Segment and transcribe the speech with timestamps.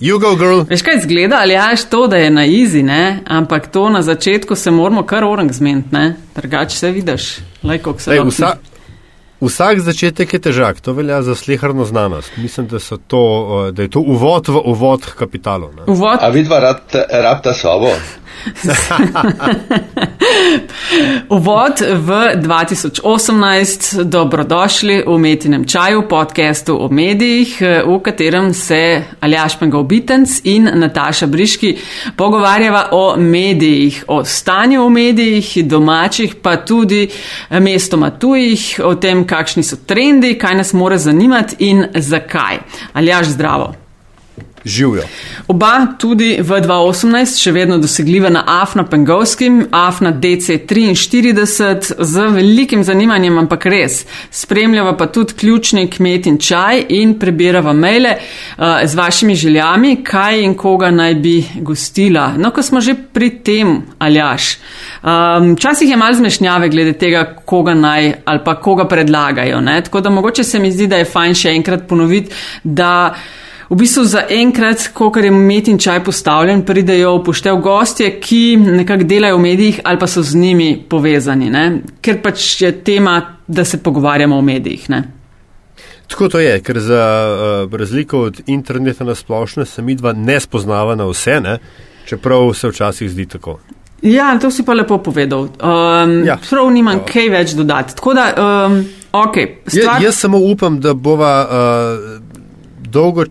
[0.00, 0.64] You go, girl.
[0.68, 3.20] Veš kaj zgleda, ali jaš to, da je na izi, ne?
[3.26, 6.16] ampak to na začetku se moramo kar orang zmeniti, ne?
[6.36, 8.56] drugače se vidiš, lajko se Ej, vsa,
[9.40, 12.32] vsak začetek je težak, to velja za slehrno znanost.
[12.36, 13.22] Mislim, da, so to,
[13.68, 15.70] eh, da je to uvod v uvod k kapitalu.
[15.76, 15.82] Ne?
[15.86, 17.90] Uvod, A vidva rabta, rabta sobo?
[21.28, 22.08] uvod v
[22.42, 31.26] 2018, dobrodošli v Metinem čaju, podkastu o medijih, v katerem se Aljaš Pengovitenc in Nataša
[31.26, 31.78] Briški
[32.16, 37.08] pogovarjava o medijih, o stanju v medijih, domačih, pa tudi
[37.50, 42.58] mestoma tujih, o tem, kakšni so trendi, kaj nas mora zanimati in zakaj.
[42.92, 43.83] Aljaš, zdravo.
[44.64, 45.02] Živijo.
[45.48, 53.36] Oba tudi v 2018 še vedno dosegljiva na AFNA Pengovskim, AFNA DC43 z velikim zanimanjem,
[53.38, 54.06] ampak res.
[54.32, 60.40] Spremljava pa tudi ključni kmet in čaj in prebirava maile uh, z vašimi željami, kaj
[60.46, 62.32] in koga naj bi gostila.
[62.40, 64.56] No, ko smo že pri tem, aljaš.
[65.02, 69.60] Um, Včasih je malo zmešnjave glede tega, koga naj ali pa koga predlagajo.
[69.60, 69.82] Ne?
[69.84, 72.32] Tako da mogoče se mi zdi, da je fajn še enkrat ponoviti,
[72.64, 73.14] da.
[73.70, 79.04] V bistvu za enkrat, ko je met in čaj postavljen, pridejo upoštev gostje, ki nekako
[79.04, 81.80] delajo v medijih ali pa so z njimi povezani, ne?
[82.00, 84.90] ker pač je tema, da se pogovarjamo o medijih.
[84.90, 85.02] Ne?
[86.06, 87.04] Tako to je, ker za
[87.64, 91.58] uh, razliko od interneta na splošno se mi dva ne spoznava na vse, ne?
[92.06, 93.58] čeprav se včasih zdi tako.
[94.02, 95.40] Ja, to si pa lepo povedal.
[95.40, 96.34] Um, Ja.
[96.34, 96.38] ja.
[96.50, 97.96] Prav nimam kaj več dodati.
[97.96, 99.36] Tako da, um, ok.
[99.36, 100.02] Ja, Stvar...
[100.02, 102.23] jaz samo upam, da bova uh,
[102.94, 103.26] dolgo.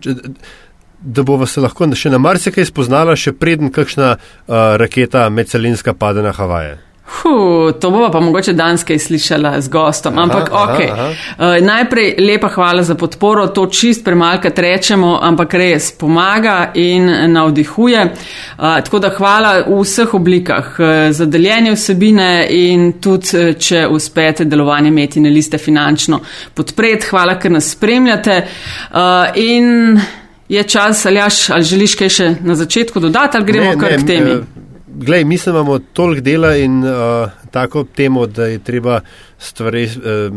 [1.04, 6.22] Da bova se lahko še na marsikaj spoznala, še preden kakšna uh, raketa medcelinska pade
[6.24, 6.78] na Havaje.
[7.06, 10.80] Huh, to bova pa mogoče danes kaj slišala z gostom, ampak aha, ok.
[10.92, 11.08] aha.
[11.08, 18.04] Uh, najprej lepa hvala za podporo, to čist premalkrat rečemo, ampak res pomaga in navdihuje.
[18.04, 24.48] Uh, tako da hvala v vseh oblikah uh, za deljenje vsebine in tudi, če uspete
[24.48, 26.20] delovanje metine liste finančno
[26.54, 27.12] podpreti.
[27.12, 28.42] Hvala, ker nas spremljate.
[28.90, 28.98] Uh,
[29.36, 30.00] in
[30.48, 33.92] je čas, ali, jaš, ali želiš kaj še na začetku dodati, ali gremo Ne, kar
[33.92, 34.30] ne, k temi?
[34.30, 34.63] eh,
[34.96, 39.00] Glej, mi se imamo toliko dela in uh, tako temo, da je treba
[39.38, 40.34] stvari, uh,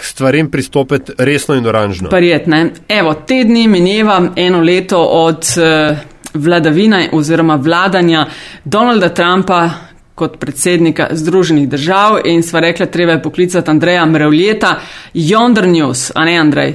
[0.00, 2.08] stvarem pristopiti resno in oranžno.
[2.08, 2.70] Prijetne.
[2.88, 5.96] Evo, te dni mineva eno leto od uh,
[6.34, 8.26] vladavine oziroma vladanja
[8.64, 9.70] Donalda Trumpa
[10.14, 14.80] kot predsednika Združenih držav in sva rekla, treba je poklicati Andreja Mrevljeta,
[15.14, 16.74] Yonder News, a ne Andrej?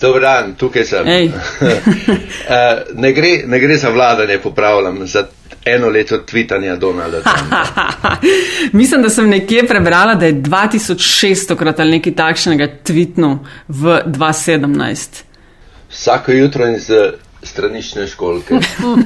[0.00, 1.06] Dober dan, tukaj sem.
[2.48, 5.26] Eh, ne, gre, ne gre za vladanje, popravljam, za
[5.64, 8.16] eno leto tvitanja Donalda Trumpa.
[8.72, 15.22] Mislim, da sem nekje prebrala, da je 2600 krat ali nekaj takšnega tvitnil v 2017.
[15.90, 16.90] Vsako jutro iz
[17.42, 18.54] stranične školke.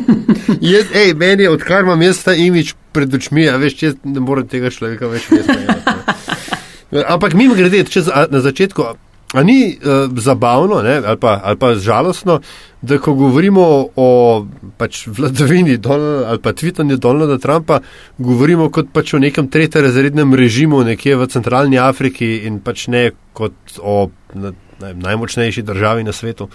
[0.60, 4.48] Je, ej, meni odkar imam jaz ta imič pred očmi, a veš, jaz ne morem
[4.48, 5.66] tega človeka več veseti.
[7.14, 8.84] Ampak mimo grede, če za, na začetku,
[9.32, 12.40] a ni uh, zabavno ne, ali, pa, ali pa žalostno,
[12.82, 14.08] da ko govorimo o
[14.76, 17.80] pač, vladavini Donald, ali pa tvitanju Donalda Trumpa,
[18.18, 23.78] govorimo kot pač o nekem tretjerazrednem režimu nekje v centralni Afriki in pač ne kot
[23.80, 26.48] o na, ne, najmočnejši državi na svetu.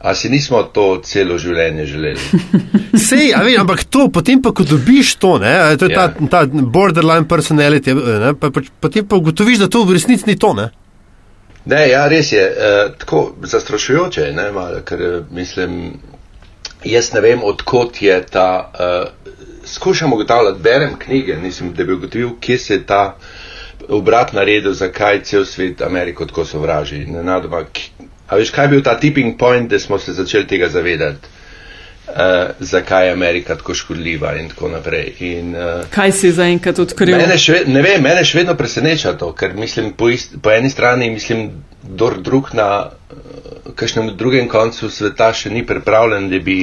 [0.00, 2.20] A si nismo to celo življenje želeli?
[3.08, 6.28] Sej, a veš, ampak to, potem pa, ko dobiš to, ne, to je ta, Ja.
[6.30, 10.54] ta borderline personality, ne, pa, pa, potem pa ugotoviš, da to v resnici ni to.
[10.56, 10.70] Ne.
[11.64, 12.44] Ne, ja, res je.
[12.48, 15.92] Uh, tako zastrašujoče je, ne, malo, ker eh, mislim,
[16.84, 18.46] jaz ne vem, odkot je ta.
[18.74, 23.16] Uh, skušam ugotavljati, berem knjige, nisem, da bi ugotovil, kje se je ta
[23.88, 27.04] obrat naredil, zakaj cel svet Ameriko tako sovraži.
[27.06, 27.64] Nenadoma,
[28.28, 31.28] a veš, kaj je bil ta tipping point, da smo se začeli tega zavedati,
[32.10, 35.12] uh, zakaj je Amerika tako škodljiva in tako naprej.
[35.20, 37.16] In, uh, Kaj si zaenkrat odkril?
[37.16, 40.70] Mene še, ne vem, mene še vedno preseneča to, ker mislim, po, ist, po eni
[40.70, 41.50] strani mislim,
[41.82, 46.58] dor drug na uh, kakšnem drugem koncu sveta še ni pripravljen, da bi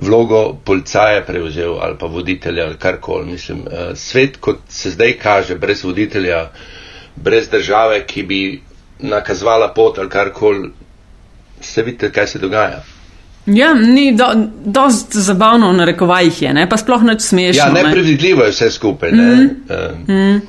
[0.00, 3.32] vlogo policaja prevzel ali pa voditelja ali karkoli.
[3.34, 6.46] Mislim, uh, svet, kot se zdaj kaže, brez voditelja,
[7.16, 8.42] brez države, ki bi
[9.02, 10.70] nakazovala pot ali karkoli,
[11.60, 12.82] se vidite, kaj se dogaja.
[13.46, 14.24] Ja, ni do,
[14.64, 16.68] dost zabavno v narekovajih je, ne?
[16.70, 17.58] pa sploh neč smešno.
[17.58, 17.82] Ja, ne.
[17.82, 19.12] neprevidljivo je vse skupaj.
[19.12, 19.34] Ne?
[19.34, 19.64] Mm
[20.06, 20.36] -hmm.
[20.36, 20.42] uh,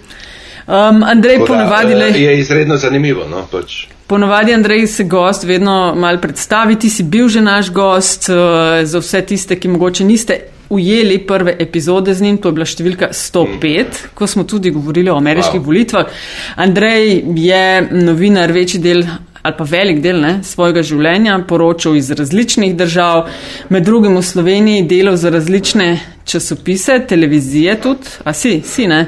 [0.68, 3.26] Um, Andrej, da, ponavadi, eh, le, je izredno zanimivo.
[3.28, 3.86] No, pač.
[4.08, 8.36] ponavadi Andrej se gost vedno mal predstavi, ti si bil že naš gost, uh,
[8.84, 10.40] za vse tiste, ki mogoče niste
[10.70, 14.14] ujeli prve epizode z njim, to je bila številka 105, mm.
[14.14, 15.66] ko smo tudi govorili o ameriških wow.
[15.66, 16.24] volitvah.
[16.56, 19.04] Andrej je novinar, večji del
[19.44, 23.28] ali pa velik del ne, svojega življenja poročal iz različnih držav,
[23.70, 25.90] med drugim v Sloveniji delal za različne
[26.26, 29.04] časopise, televizije tudi, a si, si ne?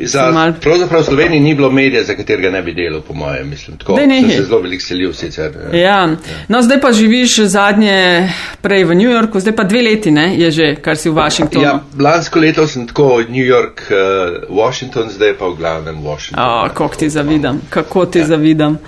[0.00, 0.52] Za, mal...
[0.60, 3.76] Pravzaprav v Sloveniji ni bilo medija, za katerega ne bi delal, po mojem, mislim.
[3.76, 5.52] Tako, sem se zelo veliko selil sicer.
[5.72, 5.78] Ja.
[5.80, 6.16] Ja.
[6.48, 8.28] No, zdaj pa živiš zadnje
[8.60, 11.64] prej v New Yorku, zdaj pa dve leti, ne, je že, kar si v Washingtonu.
[11.64, 16.44] Ja, lansko leto sem tako New York, uh, Washington, zdaj pa v glavnem Washington.
[16.44, 18.26] O, kako ti zavidam, kako ti ja.
[18.26, 18.78] zavidam.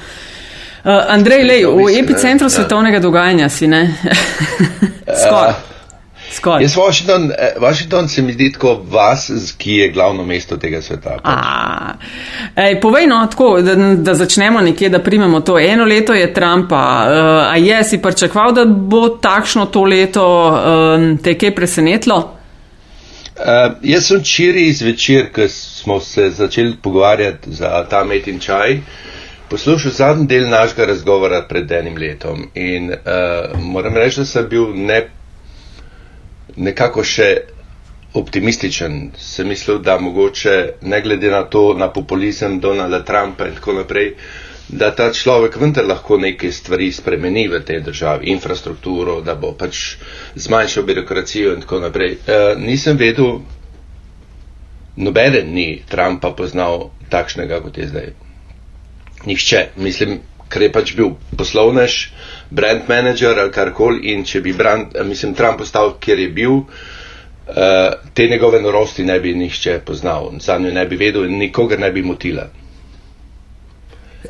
[0.83, 2.51] Uh, Andrej, lej, v epicentru ja.
[2.51, 3.85] svetovnega dogajanja si, ne?
[5.23, 5.51] Skoraj.
[5.51, 5.73] Uh,
[6.33, 6.63] Skoj.
[6.63, 11.17] Jaz Washington, eh, Washington se mi zdi tako vas, ki je glavno mesto tega sveta.
[11.23, 11.97] Pač.
[12.57, 15.59] Ej, povej no, tako, da, da začnemo nekje, da primemo to.
[15.59, 17.05] Eno leto je Trumpa.
[17.05, 22.19] Uh, a je si pričakoval, da bo takšno to leto um, te kaj presenetlo?
[23.37, 28.79] Uh, jaz sem včeraj zvečer, ko smo se začeli pogovarjati za ta met in čaj,
[29.53, 32.97] poslušal zadnji del našega razgovora pred enim letom in uh,
[33.63, 35.03] moram reči, da sem bil ne
[36.59, 37.29] nekako še
[38.15, 38.97] optimističen.
[39.19, 44.15] Sem mislil, da mogoče ne glede na to, na populizem Donalda Trumpa in tako naprej,
[44.71, 49.97] da ta človek vendar lahko neke stvari spremeni v tej državi, infrastrukturo, da bo pač
[50.37, 52.17] zmanjšal birokracijo in tako naprej.
[52.19, 53.41] E, nisem vedel,
[54.99, 58.13] nobeden ni Trumpa poznal takšnega, kot je zdaj.
[59.27, 60.21] Nihče, mislim,
[60.53, 61.99] ker je pač bil poslovnež,
[62.51, 66.67] brand manager ali karkoli in če bi brand, mislim, Trump postal, kjer je bil, uh,
[68.15, 71.93] te njegove norosti ne bi nihče poznal, za njo ne bi vedel in nikogar ne
[71.93, 72.49] bi motila.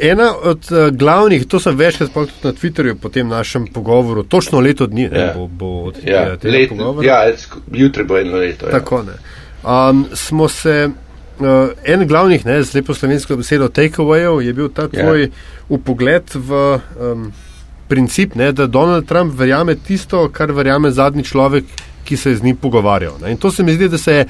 [0.01, 4.23] Ena od uh, glavnih, to sem večkrat spomnil tudi na Twitterju po tem našem pogovoru,
[4.23, 5.33] točno leto dni ne, ja.
[5.37, 6.37] bo, bo od ja.
[6.37, 7.07] tega Let, pogovora.
[7.07, 7.33] Ja,
[7.73, 8.67] jutri bo eno leto.
[8.67, 8.73] Ja.
[8.79, 9.19] Tako ne.
[9.63, 10.89] Um, smo se,
[11.45, 15.33] uh, en glavnih, ne, z lepo slovensko besedo, takeawayev je bil ta tvoj ja.
[15.69, 16.79] upogled v.
[16.99, 17.33] Um,
[17.93, 21.65] princip, ne, da Donald Trump verjame tisto, kar verjame zadnji človek,
[22.09, 23.19] ki se je z njim pogovarjal.
[23.21, 23.35] Ne.
[23.35, 24.25] In to se mi zdi, da se je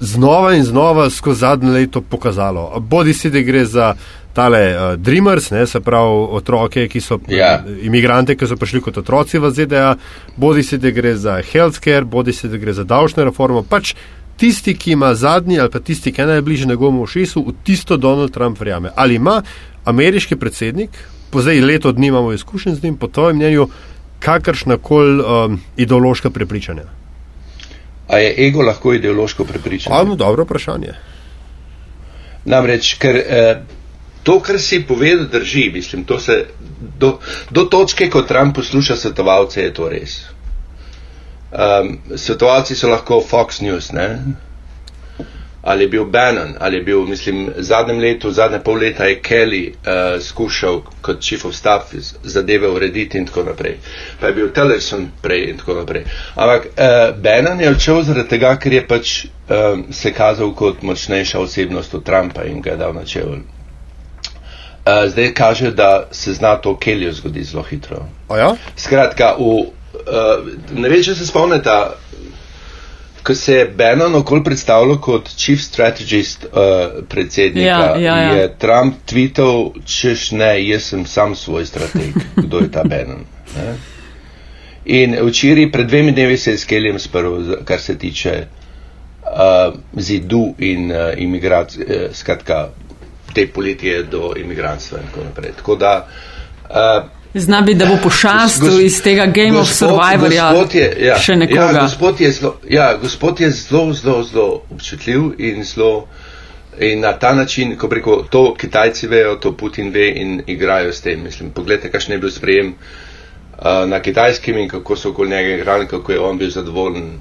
[0.00, 2.80] znova in znova skozi zadnje leto pokazalo.
[2.80, 3.94] Bodi si, da gre za
[4.32, 7.38] tale uh, Dreamers, ne, se pravi otroke, ki so yeah.
[7.38, 7.62] Ja.
[7.82, 9.96] imigrante, ki so prišli kot otroci v ZDA,
[10.36, 13.62] bodi si, da gre za healthcare, bodi si, da gre za davčno reformo.
[13.62, 13.96] Pač
[14.42, 18.32] tisti, ki ima zadnji ali pa tisti, ki je najbližje njegovemu ušesu, v tisto Donald
[18.34, 18.90] Trump verjame.
[18.96, 19.42] Ali ima
[19.84, 20.90] ameriški predsednik,
[21.30, 23.68] po zdaj leto dni imamo izkušen z njim, po tvojem mnenju,
[24.18, 26.82] kakršna koli um, ideološka prepričanja.
[28.08, 29.96] A je ego lahko ideološko prepričanje?
[30.00, 30.94] Ano, dobro vprašanje.
[32.44, 33.62] Namreč, ker eh,
[34.22, 36.44] to, kar si povedal, drži, mislim, to se
[36.98, 37.18] do,
[37.50, 40.18] do točke, ko Trump posluša svetovalce, je to res.
[41.52, 44.18] Um, svetovalci so lahko Fox News, ne?
[45.62, 49.04] ali je bil Bannon, ali je bil, mislim, v zadnjem letu, v zadnje pol leta
[49.04, 53.76] je Kelly uh, skušal kot chief of staff zadeve urediti in tako naprej.
[54.20, 56.04] Pa je bil Tillerson prej in tako naprej.
[56.34, 61.38] Ampak uh, Bannon je odšel zaradi tega, ker je pač um, se kazal kot močnejša
[61.38, 63.42] osebnost od Trumpa in ga je dal na čevelj.
[64.82, 68.06] Uh, zdaj kaže, da se zna to Kelly zgodi zelo hitro.
[68.30, 68.56] Ja?
[68.76, 71.76] Skratka, v, uh, ne vem, če se spomnite,
[73.22, 78.32] ko se je Bannon okol predstavljal kot chief strategist uh, predsednika, ja, ja, ja.
[78.40, 83.24] je Trump tweetal, češ ne, jaz sem sam svoj strateg, kdo je ta Bannon.
[83.56, 83.76] Ne?
[84.84, 88.46] In včeraj, pred dvemi dnevi se je s Keljem sprl, kar se tiče
[89.22, 92.68] uh, zidu in uh, imigracije, uh, skratka,
[93.34, 95.52] te politike do imigrantstva in tako naprej.
[95.56, 96.08] Tako da,
[96.70, 100.52] uh, Zna biti, da bo pošastil iz tega Game gospod, of Survivorja
[101.00, 101.62] ja, še nekoga.
[101.62, 106.06] Ja, gospod je zelo, ja, gospod je zelo, zelo, zelo občutljiv in zelo.
[106.80, 111.00] In na ta način, ko preko to Kitajci vejo, to Putin ve in igrajo s
[111.00, 111.20] tem.
[111.24, 115.86] Mislim, pogledajte, kakšen je bil sprejem uh, na kitajskem in kako so okoli njega igrali,
[115.86, 117.12] kako je on bil zadovoljen.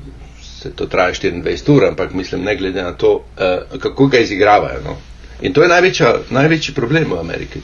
[0.43, 4.81] Se to traja 24 ur, ampak mislim, ne glede na to, uh, kako ga izigravajo.
[4.85, 4.97] No?
[5.41, 7.59] In to je največja, največji problem v Ameriki.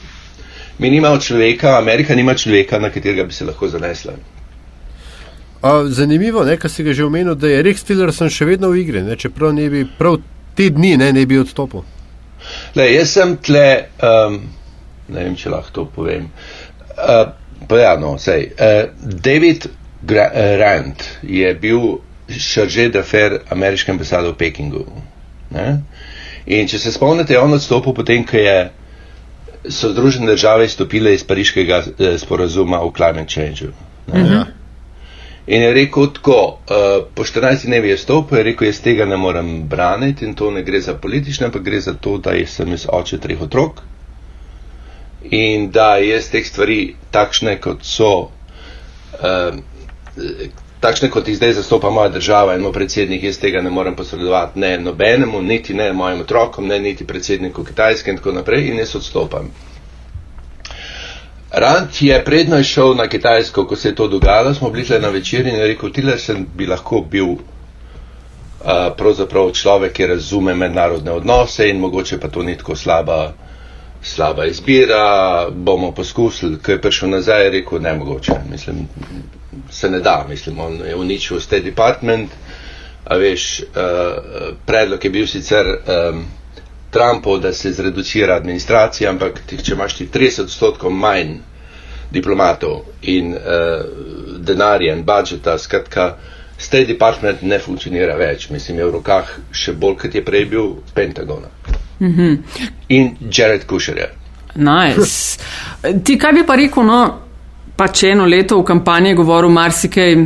[0.78, 4.12] Mi nimamo človeka, Amerika nima človeka, na katerega bi se lahko zanesla.
[5.62, 9.02] A, zanimivo, kar si ga že omenil, da je Rex Tillerson še vedno v igri,
[9.02, 10.20] ne, čeprav ne bi prav
[10.54, 11.82] te dni ne, ne bi odstopil.
[12.78, 13.66] Le, jaz sem tle,
[13.98, 14.38] um,
[15.08, 16.30] ne vem, če lahko to povem.
[16.94, 17.32] Uh,
[17.66, 18.52] pa ja, no, sej.
[18.54, 19.66] Uh, David
[20.06, 24.84] Gra uh, Rand je bil šarže d'afer ameriškem ambasado v Pekingu.
[25.50, 25.80] Ne?
[26.46, 28.58] In če se spomnite, je on odstopil potem, ko je
[29.68, 33.72] so Združene države izstopile iz pariškega eh, sporazuma o climate change.
[34.14, 34.44] Ja.
[35.48, 39.16] In je rekel tako, uh, po 14 dnevi je stopil, je rekel, jaz tega ne
[39.16, 42.84] morem braniti in to ne gre za politične, ampak gre za to, da sem jaz
[42.92, 43.80] oče treh otrok
[45.30, 48.28] in da jaz teh stvari takšne, kot so,
[49.22, 49.56] uh,
[50.80, 54.58] takšne, kot jih zdaj zastopa moja država in moj predsednik, jaz tega ne morem posredovati
[54.58, 58.94] ne nobenemu, niti ne mojim otrokom, ne niti predsedniku Kitajske in tako naprej in jaz
[58.94, 59.50] odstopam.
[61.52, 65.50] Rand je predno šel na Kitajsko, ko se je to dogajalo, smo bili na večerji
[65.50, 67.38] in rekel, tile sem bi lahko bil uh,
[68.96, 73.32] pravzaprav človek, ki razume mednarodne odnose in mogoče pa to ni tako slaba,
[74.04, 75.04] slaba izbira,
[75.50, 78.84] bomo poskusili, ko je prišel nazaj, je rekel, ne mogoče, mislim,
[79.70, 82.30] se ne da, mislim, on je uničil State Department,
[83.04, 83.66] a veš, uh,
[84.66, 86.24] predlog je bil sicer um,
[86.90, 91.38] Trumpov, da se zreducira administracija, ampak če imaš ti 30 odstotkov manj
[92.10, 93.40] diplomatov in uh,
[94.38, 96.14] denarja in budžeta, skratka,
[96.58, 100.72] State Department ne funkcionira več, mislim, je v rokah še bolj, kot je prej bil
[100.94, 101.48] Pentagona.
[102.00, 102.38] Mm -hmm.
[102.88, 104.10] In Jared Kushner.
[104.54, 105.38] Nice.
[106.04, 107.27] Ti kaj bi pa rekel, no,
[107.78, 110.16] pač eno leto v kampanji govoril marsikaj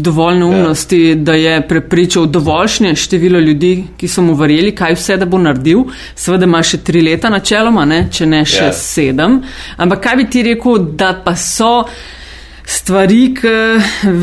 [0.00, 1.16] dovolj neumnosti, ja.
[1.28, 5.84] da je prepričal dovoljšnje število ljudi, ki so mu verjeli, kaj vse da bo naredil.
[6.16, 8.06] Seveda ima še tri leta načeloma, ne?
[8.12, 8.72] če ne še ja.
[8.72, 9.42] sedem.
[9.76, 11.84] Ampak kaj bi ti rekel, da pa so
[12.66, 13.52] stvari, k,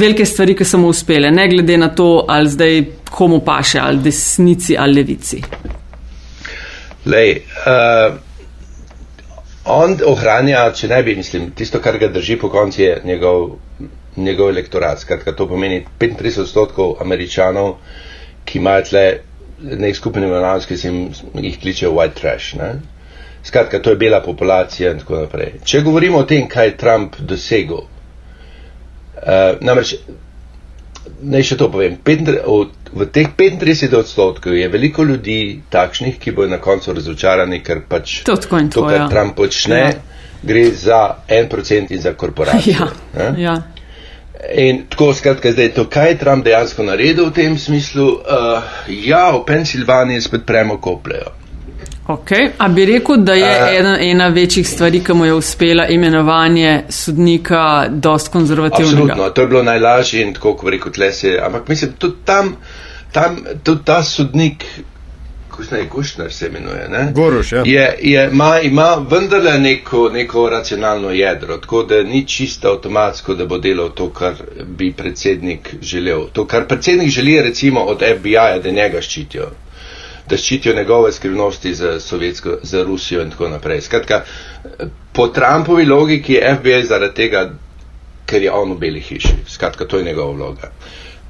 [0.02, 4.02] velike stvari, ki so mu uspele, ne glede na to, ali zdaj komu paše, ali
[4.02, 5.42] desnici ali levici.
[7.06, 7.36] Lej,
[7.70, 8.33] uh...
[9.66, 13.54] On ohranja, če ne bi, mislim, tisto, kar ga drži po konci, je njegov,
[14.18, 15.00] njegov elektorat.
[15.00, 17.78] Skratka, to pomeni 35 odstotkov američanov,
[18.46, 19.04] ki imajo tle
[19.80, 21.06] nek skupni imenovanec, ki se jim
[21.40, 22.58] jih kliče white trash.
[22.60, 22.74] Ne?
[23.44, 25.54] Skratka, to je bela populacija in tako naprej.
[25.64, 29.96] Če govorimo o tem, kaj je Trump dosegel, uh, namreč
[31.24, 31.96] naj še to povem.
[32.94, 38.22] V teh 35 odstotkov je veliko ljudi takšnih, ki bodo na koncu razočarani, ker pač
[38.24, 39.08] to, to kar.
[39.10, 39.94] Trump počne, ja.
[40.44, 42.90] gre za en procent in za korporacijo.
[43.18, 43.34] Ja.
[43.38, 43.56] Ja.
[44.56, 49.32] In tako skratka zdaj to, kaj je Trump dejansko naredil v tem smislu, uh, ja,
[49.32, 51.43] v Pensilvaniji spet premo koplejo.
[52.08, 52.50] Okay.
[52.58, 56.84] A bi rekel, da je uh, ena, ena večjih stvari, ki mu je uspela imenovanje
[56.90, 59.02] sodnika, dost konzervativnega?
[59.02, 61.40] Absolutno, to je bilo najlažje in tako, kot rekel Tlese.
[61.46, 62.56] Ampak mislim, tudi tam,
[63.12, 64.66] tam tudi ta sodnik,
[65.56, 67.12] Kusnej Kušner se imenuje, ne?
[67.16, 67.62] Goruš, ja.
[67.66, 73.46] je, je, ima, ima vendarle neko, neko racionalno jedro, tako da ni čisto avtomatsko, da
[73.46, 74.34] bo delal to, kar
[74.66, 76.28] bi predsednik želel.
[76.34, 79.52] To, kar predsednik želi, recimo od FBI-ja, da njega ščitijo
[80.28, 83.82] da ščitijo njegove skrivnosti za, Sovjetsko, za Rusijo in tako naprej.
[83.82, 84.22] Skratka,
[85.12, 87.50] po Trumpovi logiki je FBI zaradi tega,
[88.26, 89.34] ker je on v beli hiši.
[89.48, 90.72] Skratka, to je njegova vloga.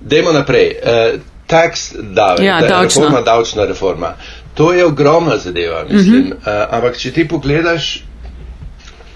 [0.02, 0.76] Dajmo naprej.
[0.76, 4.14] Uh, tax davek, ja, da, reforma, davčna reforma.
[4.54, 6.22] To je ogromna zadeva, mislim.
[6.22, 6.68] Uh -huh.
[6.68, 8.04] uh, ampak če ti pogledaš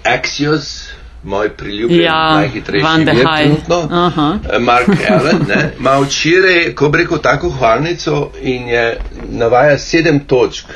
[0.04, 0.87] Axios,
[1.22, 4.58] moj priljubljen, ja, najhitrejši vir trenutno, uh -huh.
[4.60, 10.66] Mark Allen, ne, ima včeraj, ko bi rekel, tako hvalnico in je navaja sedem točk.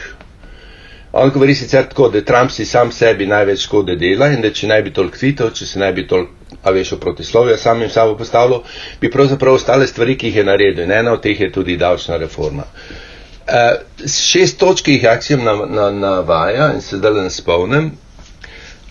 [1.12, 4.66] On govori sicer tako, da Trump si sam sebi največ škode dela in da če
[4.66, 6.32] ne bi toliko tvitev, če se ne bi toliko,
[6.62, 8.62] a veš, o protislovju samim sabo postavilo,
[9.00, 10.84] bi pravzaprav ostale stvari, ki jih je naredil.
[10.84, 12.62] In ena od teh je tudi davčna reforma.
[12.62, 17.90] Uh, šest točk jih akcijam navaja na, na in se zdaj ne spomnim,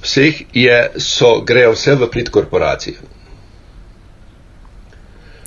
[0.01, 2.95] vseh je, so, grejo vse v prid korporacije.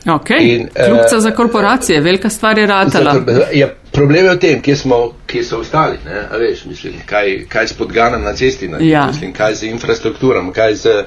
[0.06, 0.54] Okay.
[0.54, 3.14] In, Kljubca uh, za korporacije, velika stvar je ratala.
[3.52, 5.96] Ja, problem je v tem, kje, smo, kje so ostali.
[6.40, 9.06] Veš, mislim, kaj, kaj s podganom na cesti, ja.
[9.06, 11.04] mislim, kaj z infrastrukturom, kaj z,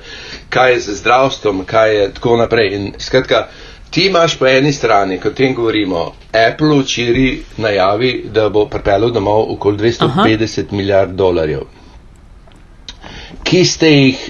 [0.49, 2.75] kaj z zdravstvom, kaj je tako naprej.
[2.75, 3.47] In, skratka,
[3.89, 9.51] ti imaš po eni strani, ko tem govorimo, Apple včeraj najavi, da bo pripeljal domov
[9.53, 10.25] okoli 250 Aha.
[10.71, 11.61] milijard dolarjev
[13.47, 14.29] ki ste jih.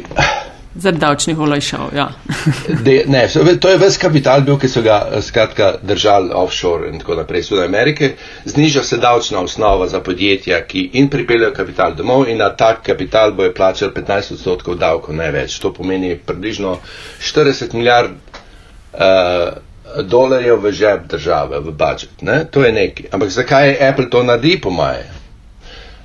[0.78, 2.08] Zaradi davčnih olajšav, ja.
[2.86, 3.24] de, ne,
[3.62, 7.48] to je ves kapital bil, ki so ga skratka držali offshore in tako naprej.
[7.48, 8.12] Sud Amerike
[8.46, 13.34] zniža se davčna osnova za podjetja, ki in pripeljajo kapital domov in na tak kapital
[13.34, 15.58] bojo plačali 15 odstotkov davkov, ne več.
[15.60, 16.78] To pomeni približno
[17.22, 19.58] 40 milijard uh,
[20.06, 22.22] dolarjev v žep države, v budžet.
[22.22, 22.44] Ne?
[22.52, 23.10] To je nekaj.
[23.12, 25.10] Ampak zakaj je Apple to naredi, po moje?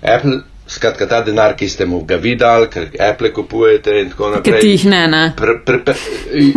[0.01, 0.41] Apple
[0.73, 4.47] Skratka, ta denar, ki ste mu ga videli, ker Apple kupujete in tako naprej.
[4.47, 5.23] Ker ti jih ne, ne.
[5.37, 5.95] Pre, pre, pre,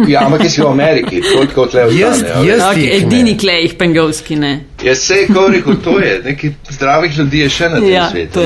[0.07, 2.47] ja, ampak si v Ameriki, toliko kot le v Sloveniji.
[2.47, 4.53] Jaz, okay, edini klej jih pengovski ne.
[4.85, 8.45] Ja, se je koliko to je, neki zdravih ljudi je še na tem ja, svetu.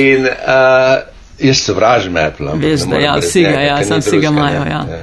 [0.00, 0.94] In uh,
[1.38, 2.56] jaz sovražim Apple.
[2.62, 4.84] Veš, da ja, vsi ga, ja, sem vsi ga imajo, ja.
[4.88, 5.02] ja.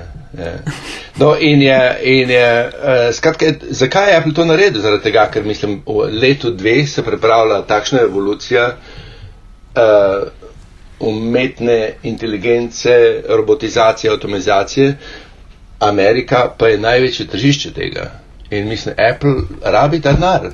[1.15, 2.71] No, in je, in je uh,
[3.13, 4.81] skratka, zakaj je Apple to naredil?
[4.81, 10.27] Zaradi tega, ker mislim, v letu dveh se pripravlja takšna evolucija uh,
[11.01, 12.95] umetne inteligence,
[13.29, 14.93] robotizacije, avtomatizacije.
[15.81, 18.11] Amerika pa je največje tržišče tega.
[18.51, 19.33] In mislim, Apple
[19.63, 20.49] rabi ta denar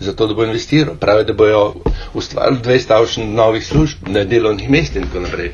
[0.00, 0.94] za to, da bo investiral.
[0.96, 1.74] Pravi, da bojo
[2.14, 5.52] ustvarili 200 novih služb, ne delovnih mest in tako naprej.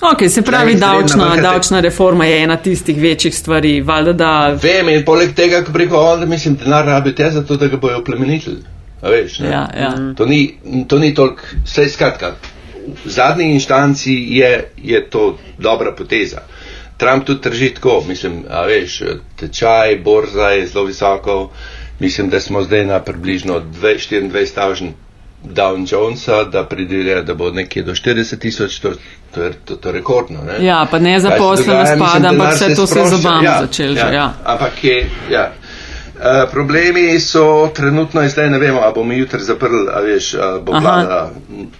[0.00, 3.80] Ok, se pravi, davčna, davčna reforma je ena tistih večjih stvari.
[3.80, 4.58] Valjda, da...
[4.62, 7.76] Vem in poleg tega, ko preko onda, mislim, denar rabi te za to, da ga
[7.76, 8.56] bojo plemenitili.
[9.02, 9.92] Veš, ja, ja.
[10.16, 12.34] To ni, to ni toliko, vse skratka.
[13.04, 16.42] V zadnji inštanci je, je to dobra poteza.
[16.96, 19.02] Trump tudi trži tako, mislim, a veš,
[19.36, 21.50] tečaj, borza je zelo visoko,
[22.00, 24.92] mislim, da smo zdaj na približno 24 stavžen
[25.44, 28.92] Down Jonesa, da pridelja, da bo nekje do 40 tisoč, to,
[29.34, 30.42] to je to, to rekordno.
[30.42, 30.64] Ne?
[30.64, 34.06] Ja, pa ne zaposleno spada, ampak vse to se je z obama ja, začel ja,
[34.06, 34.14] že.
[34.14, 34.32] Ja.
[34.44, 35.52] Ampak je, ja.
[36.16, 40.62] Uh, problemi so trenutno in zdaj ne vemo, ali bomo jutri zaprli, ali veš, ali
[40.62, 41.30] bo vlada.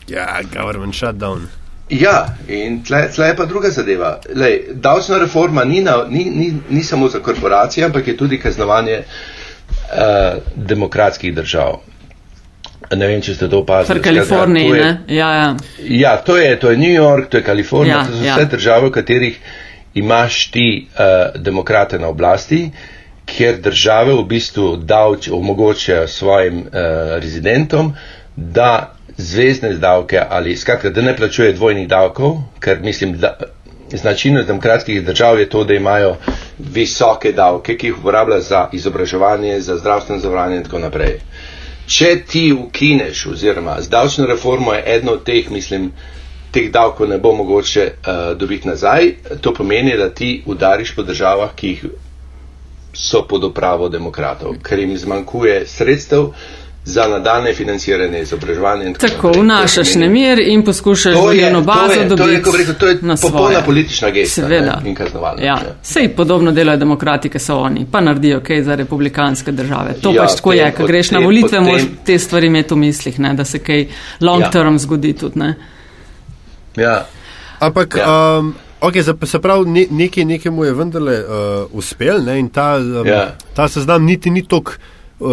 [0.09, 1.47] Ja, government shutdown.
[1.89, 4.19] Ja, in tle, tle je pa druga zadeva.
[4.35, 9.03] Lej, davčna reforma ni, na, ni, ni, ni samo za korporacije, ampak je tudi kaznovanje
[9.03, 11.81] uh, demokratskih držav.
[12.91, 13.99] Ne vem, če ste to opazili.
[13.99, 14.91] V Kaliforniji, ne?
[15.09, 15.47] Ja, ja.
[15.81, 18.37] ja to, je, to je New York, to je Kalifornija, Ja, to so ja.
[18.37, 19.39] vse države, v katerih
[19.97, 21.01] imaš ti uh,
[21.37, 22.71] demokrate na oblasti,
[23.27, 26.69] kjer države v bistvu davč, omogočajo svojim uh,
[27.17, 27.95] rezidentom,
[28.37, 28.71] da
[29.17, 33.35] zvezdne davke ali skratka, da ne plačuje dvojnih davkov, ker mislim, da
[33.91, 36.17] značilnost demokratskih držav je to, da imajo
[36.59, 41.19] visoke davke, ki jih uporabljajo za izobraževanje, za zdravstveno zavarovanje in tako naprej.
[41.87, 45.93] Če ti ukineš, oziroma z davčno reformo je eno od teh, mislim,
[46.51, 51.55] teh davkov ne bo mogoče uh, dobiti nazaj, to pomeni, da ti udariš po državah,
[51.55, 51.85] ki jih
[52.95, 56.31] so pod upravo demokratov, ker jim zmanjkuje sredstev
[56.87, 58.85] za nadaljne financiranje izobraževanja.
[58.85, 59.43] in Tako naprej.
[59.43, 62.43] vnašaš To pomeni- nemir in poskušaš To je- volilno to bazo je- to je, dobiti
[62.43, 63.65] ko bi rekel, to je na popolna svoje.
[63.65, 64.81] politična gesta, Seveda.
[64.83, 65.47] ne, in kaznovalna, Ja.
[65.47, 65.75] ja.
[65.83, 69.95] Sej podobno delajo demokratike, so oni, pa naredijo kaj za republikanske države.
[69.95, 72.79] To Ja, pač tako je, ko greš na volitve, potem- moraš te stvari imeti v
[72.79, 73.87] mislih, ne, da se kaj
[74.21, 74.51] long Ja.
[74.51, 75.39] term zgodi tudi.
[75.39, 75.55] Ne.
[76.77, 77.07] Ja.
[77.59, 78.39] Ampak, Ja.
[78.39, 81.27] um, okay, za, se pravi, ne, nekaj, nekaj mu je vendarle uh,
[81.73, 83.35] uspel ne, in ta, um, Ja.
[83.55, 84.73] ta seznam niti ni tako
[85.19, 85.29] uh,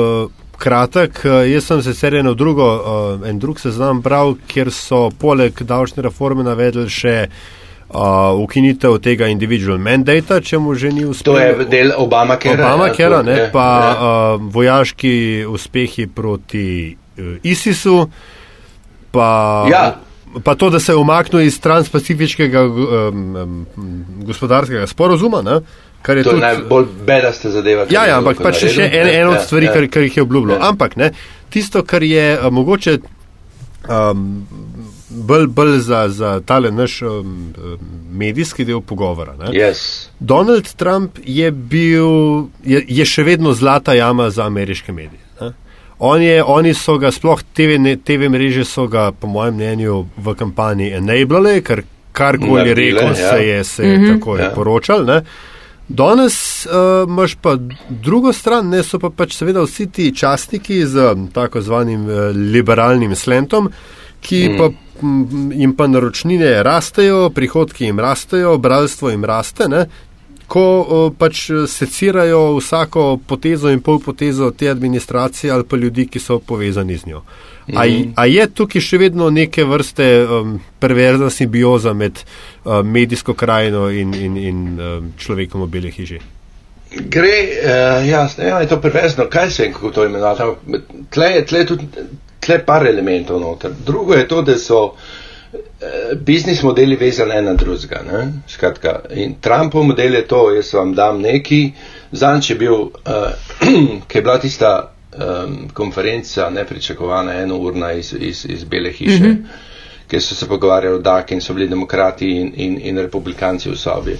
[0.64, 1.20] kratek.
[1.28, 5.60] Uh, jaz sem se serije na drugo, uh, en drug seznam bral, kjer so poleg
[5.68, 7.18] davčne reforme navedli še
[7.94, 11.38] uh, ukinitev tega individual mandata, če mu že ni uspelo.
[11.38, 13.92] To je del Obama, ker Obama, kera, ne, ja, pa ja.
[13.92, 18.00] uh, vojaški uspehi proti uh, ISIS-u,
[19.14, 19.30] pa,
[19.70, 19.86] Ja.
[20.44, 25.60] pa to, da se je umaknil iz transpacifiškega um, um, gospodarskega sporozuma, ne,
[26.04, 26.44] kar je To je tudi.
[26.44, 27.86] najbolj bedaste zadeva.
[27.90, 29.74] Ja, ja, ampak pač še en, en od Ja, stvari, ja.
[29.74, 30.58] kar, kar jih je obljubljal.
[30.58, 30.70] Ja.
[30.70, 31.12] Ampak ne,
[31.50, 32.98] tisto, kar je uh, mogoče
[33.86, 34.48] um,
[35.10, 37.80] bolj, bolj za, za tale naš um, um,
[38.14, 39.36] medijski del pogovora.
[39.36, 40.08] Ne, Yes.
[40.20, 42.10] Donald Trump je bil,
[42.64, 45.22] je, je še vedno zlata jama za ameriške medije.
[45.42, 45.52] Ne?
[46.02, 49.94] On je, oni so ga, sploh TV, ne- TV mreže so ga, po mojem mnenju,
[50.18, 53.16] v kampanji enablale, ker karkoli je rekel, ja.
[53.16, 54.50] se je, se je tako je Ja.
[54.52, 55.06] poročal.
[55.06, 55.22] Ne?
[55.88, 57.58] Danes uh, imaš pa
[57.90, 63.16] drugo stran, ne so pa pač seveda vsi ti častniki z tako zvanim uh, liberalnim
[63.16, 63.68] slentom,
[64.24, 64.58] ki mm.
[64.58, 64.70] pa
[65.56, 69.88] jim pa naročnine rastejo, prihodki jim rastejo, bralstvo jim raste, ne?
[70.48, 76.40] Ko pač secirajo vsako potezo in pol potezo te administracije ali pa ljudi, ki so
[76.40, 77.22] povezani z njo.
[77.74, 78.14] A, mm.
[78.16, 84.14] a je tukaj še vedno neke vrste um, perverzna simbioza med uh, medijsko krajino in,
[84.14, 86.20] in, in um, človekom v beli hiši?
[87.10, 90.44] Gre, uh, jasno, ja, je to perverzno, kaj se in kako to imenovati.
[90.44, 91.88] ampak Tle je tle tudi
[92.44, 93.72] tle par elementov noter.
[93.86, 95.13] Drugo je to, da so uh,
[96.22, 98.02] biznis modeli vezani en na drugega.
[98.48, 101.72] Skratka, in Trumpov model je to, jaz vam dam neki,
[102.12, 103.32] zanč je bil, uh,
[104.08, 109.38] ki je bila tista um, konferenca nepričakovana enourna iz, iz, iz Bele hiše, mm -hmm.
[110.08, 113.76] kjer so se pogovarjali o DAK in so bili demokrati in, in, in republikanci v
[113.76, 114.18] sobi.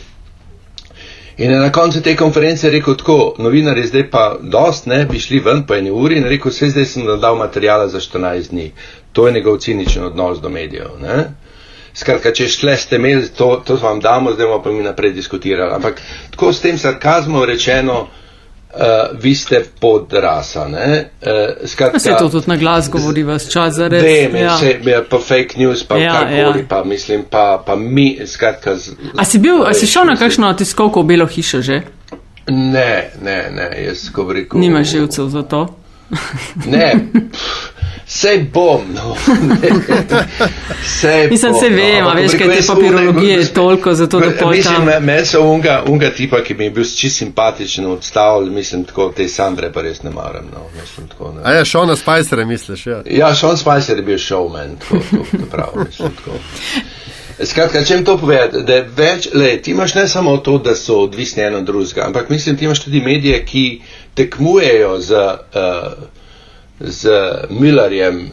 [1.38, 5.40] In je na koncu te konference rekel tako, novinari zdaj pa dost ne, bi šli
[5.40, 8.72] ven po eni uri in rekel, vse zdaj sem dal materijala za 14 dni.
[9.14, 10.98] To je njegov ciničen odnos do medijev.
[11.02, 11.24] Ne?
[11.94, 15.76] Skratka, če šle ste imeli, to, to vam damo, zdaj bomo pa mi naprej diskutirali.
[15.76, 18.08] Ampak tako s tem sarkazmom rečeno,
[18.74, 20.66] uh, vi ste podrasa.
[20.68, 21.06] Ne?
[21.22, 24.04] Uh, skratka, se to tudi na glas govori vas čas za res.
[24.04, 24.58] Vem, ja.
[24.86, 26.66] ja, pa fake news, pa Ja, karkoli, ja.
[26.70, 28.76] pa mislim, pa, pa mi, skratka.
[28.76, 31.84] Z, A si, bil, a si šel na kakšno tiskovko v Belo hišo že?
[32.50, 34.60] Ne, ne, ne, jaz ko rekel.
[34.60, 35.68] Nimaš živcev za to?
[36.66, 36.90] Ne,
[37.32, 37.70] pff,
[38.08, 39.16] Sej bom, no.
[41.00, 42.10] Sej Mislim, bom, se vem, no.
[42.10, 45.42] a veš, kaj te papirologije je toliko, zato da pol Mislim, tam- me- meni so
[45.44, 49.82] unga, unga tipa, ki mi je bil čist simpatičen odstavil, mislim, tako te Sandre pa
[49.82, 50.82] res ne maram, no.
[50.82, 51.42] Mislim, tako, ne.
[51.44, 53.02] A ja, Šona Spicera misliš, ja.
[53.06, 56.38] Ja, Sean Spicer je bil showman, tako, tako, tako prav, mislim, tako.
[57.44, 61.00] Skratka, če jim to povedati, da več, le, ti imaš ne samo to, da so
[61.00, 63.82] odvisni eno od drugega, ampak mislim, ti imaš tudi medije, ki
[64.14, 65.92] tekmujejo z, uh,
[66.84, 67.10] z
[67.50, 68.30] Millerjem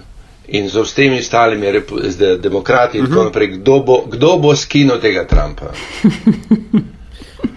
[0.49, 4.99] in z vsemi ostalimi repu- z demokrati in tako naprej, kdo bo, kdo bo skinil
[4.99, 5.71] tega Trumpa.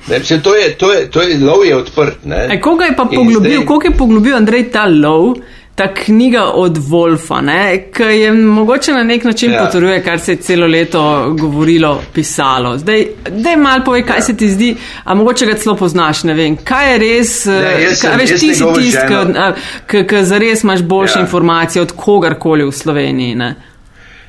[0.06, 2.48] Ne, mislim, to je, to je, to je, lov je odprt, ne.
[2.52, 5.38] E, koga je pa poglobil, zdaj- koga je poglobil Andrej ta lov,
[5.76, 9.58] ta knjiga od Wolfa, ne, ki je mogoče na nek način Ja.
[9.58, 9.66] ja.
[9.66, 12.78] potrjuje, kar se je celo leto govorilo, pisalo.
[12.78, 14.22] Zdaj, daj mal povej, kaj ja.
[14.22, 17.84] se ti zdi, a mogoče ga celo poznaš, ne vem, kaj je res, Ne, eh,
[17.84, 18.74] jaz kaj, veš, jaz ti si ženo-
[20.08, 21.20] ki zares imaš boljše Ja.
[21.20, 21.22] ja.
[21.22, 23.56] informacije od kogarkoli v Sloveniji, ne.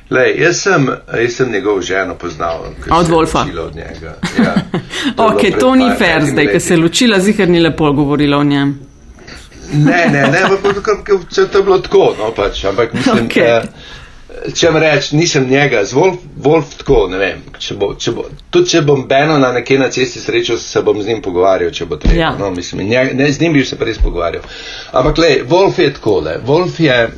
[0.09, 0.87] Lej, jaz, sem,
[1.21, 2.59] jaz sem njegov ženo poznal.
[2.91, 3.45] od Wolfa?
[3.59, 4.15] Od njega.
[4.39, 4.55] Ja.
[5.15, 8.43] To Ok, to ni fair zdaj, ker se je ločila, zihar ni lepo govorila o
[8.43, 8.79] njem.
[9.75, 10.61] Ne, ne, ne, ampak
[11.05, 13.61] to- to- je bilo tako, no pač, ampak mislim, okay.
[14.53, 18.25] če mi reč, nisem njega, z Wolf, Wolf tako, ne vem, če bo, če bo,
[18.49, 21.85] tudi če bom Beno na nekje na cesti srečal, se bom z njim pogovarjal, če
[21.85, 22.35] bo treba, Ja.
[22.39, 24.43] no, mislim, njega, ne, z njim bi se res pogovarjal.
[24.91, 27.09] Ampak, le, Wolf je takole, Wolf je, eh,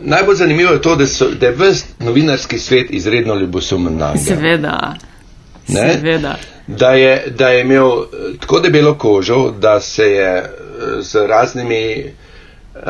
[0.00, 4.24] najbolj zanimivo je to, da, so, da je ves novinarski svet izredno ljubosumen na njega.
[4.26, 4.94] Seveda.
[5.68, 5.92] Ne?
[5.92, 6.36] Seveda.
[6.66, 8.06] da je, da je imel eh,
[8.40, 10.63] tako debelo kožo, da se je eh,
[11.00, 12.04] z raznimi
[12.74, 12.82] uh,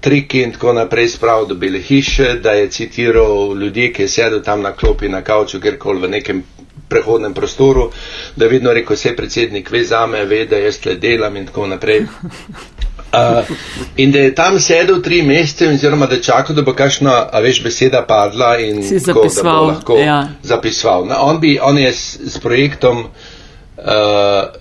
[0.00, 4.42] triki in tako naprej spravil do bele hiše, da je citiral ljudi, ki je sedel
[4.42, 6.42] tam na klopi, na kavču, kjerkoli v nekem
[6.88, 7.90] prehodnem prostoru,
[8.36, 11.46] da je vedno rekel, vse predsednik ve za me, ve, da jaz tle delam in
[11.46, 12.00] tako naprej.
[12.00, 13.44] Uh,
[14.02, 17.62] in da je tam sedel tri mesece, oziroma da čakal, da bo kakšna, a veš,
[17.62, 20.28] beseda padla in Si tako, da bo lahko ja.
[20.42, 21.06] zapisoval.
[21.06, 23.29] No, on, bi, on je s, s projektom uh,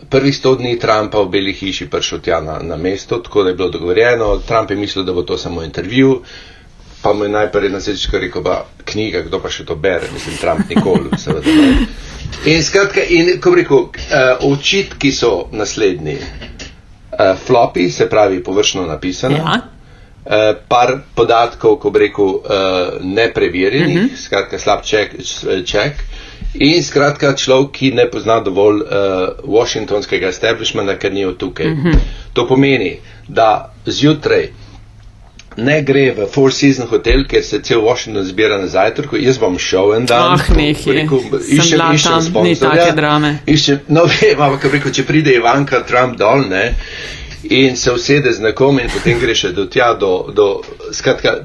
[0.09, 3.55] prvih sto dni Trumpa v Beli hiši prišel tja na, na mesto, tako da je
[3.55, 4.37] bilo dogovorjeno.
[4.39, 6.21] Trump je mislil, da bo to samo intervju,
[7.01, 8.55] pa mu je najprej na srečko rekel, pa
[8.85, 11.49] knjiga, kdo pa še to bere, mislim, Trump nikoli, seveda.
[12.45, 13.91] In skratka, in ko rekel, uh,
[14.43, 16.17] očitki so naslednji.
[17.11, 19.35] Uh, floppy, se pravi površno napisano.
[19.37, 19.59] Ja.
[20.21, 20.33] Uh,
[20.67, 22.43] par podatkov, ko bi rekel, uh,
[23.01, 24.09] nepreverjenih, uh Mhm.
[24.09, 24.25] -huh.
[24.25, 25.15] skratka slab ček,
[25.65, 25.93] ček.
[26.53, 28.87] In skratka človek, ki ne pozna dovolj uh,
[29.45, 31.67] washingtonskega establishmenta, ker ni od tukaj.
[31.67, 31.87] Mhm.
[31.87, 31.99] -huh.
[32.33, 34.49] To pomeni, da zjutraj
[35.57, 39.17] ne gre v Four Seasons hotel, ker se cel Washington zbira na zajtrku.
[39.17, 40.33] Jaz bom šel en dan.
[40.33, 40.83] Ah, nekaj.
[41.39, 43.39] iščem- iščem ni sponzorja, take drame.
[43.45, 46.75] Iščem, no, vem, ampak rekel, če pride Ivanka Trump dol, ne,
[47.43, 51.35] in se usede z nekom in potem gre še do tja, do, do skratka,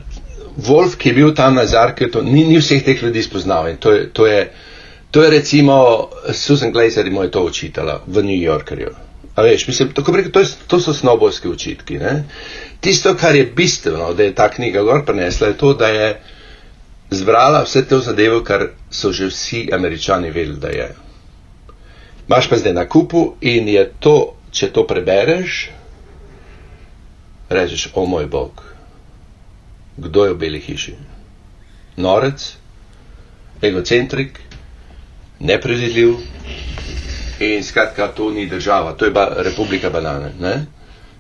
[0.57, 3.91] Wolf, ki je bil tam na Zarketu, ni, ni vseh teh ljudi spoznal in to
[3.93, 4.51] je, to je,
[5.15, 5.77] to je recimo,
[6.33, 8.91] Susan Glazer mu je to učitala v New Yorkerju.
[9.37, 12.25] A veš, mislim, tako rekel, to, je, to so snobovski učitki, ne.
[12.81, 16.09] Tisto, kar je bistveno, da je ta knjiga gor prinesla, je to, da je
[17.11, 20.89] zbrala vse te zadeve, kar so že vsi američani vedeli, da je.
[22.29, 24.17] Maš pa zdaj na kupu in je to,
[24.51, 25.69] če to prebereš,
[27.49, 28.65] rečeš, o moj bog,
[29.97, 30.97] kdo je v beli hiši?
[31.97, 32.51] Norec,
[33.63, 34.41] egocentrik,
[35.45, 36.15] nepredvidljiv
[37.41, 40.33] in skratka, to ni država, to je ba Republika banane.
[40.41, 40.65] Ne?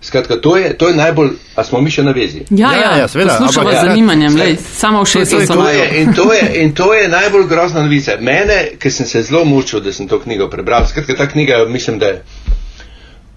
[0.00, 2.42] Skratka, to je, to je najbolj, a smo mi še na vezi.
[2.50, 4.44] Ja, Ja, ja, ja, seveda, poslušamo ampak- z Ja, zanimanjem, ja.
[4.44, 5.66] lej, samo v šest In to, osem.
[5.70, 8.16] je, in, to je, in to je najbolj grozna novica.
[8.20, 11.98] Mene, ker sem se zelo mučil, da sem to knjigo prebral, skratka, ta knjiga, mislim,
[11.98, 12.22] da je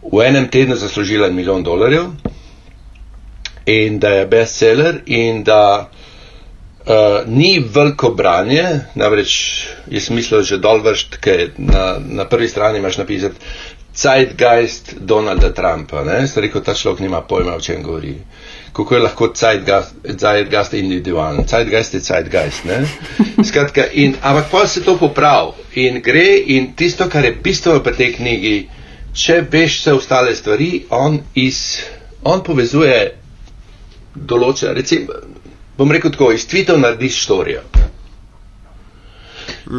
[0.04, 2.06] v enem tednu zaslužila milijon dolarjev
[3.68, 6.07] in da je bestseller in da uh,
[7.28, 8.64] ni veliko branje,
[8.96, 9.32] namreč
[9.92, 13.36] jaz mislil že dol vršt, ker na, na prvi strani imaš napisati
[13.98, 18.14] Zeitgeist Donalda Trumpa, ne, sem rekel, ta človek nima pojma, o čem govori.
[18.74, 21.48] Kako je lahko Zeitgeist, Zeitgeist individualen?
[21.50, 22.84] Zeitgeist je Zeitgeist, ne?
[23.44, 27.96] Skratka, in, ampak pa se to poprav in gre in tisto, kar je bistveno pri
[27.98, 28.56] tej knjigi,
[29.18, 31.82] če veš vse ostale stvari, on, iz,
[32.24, 33.00] on povezuje
[34.14, 35.18] določene, recimo,
[35.78, 37.62] bom rekel tako, iz tweetov narediš štorijo.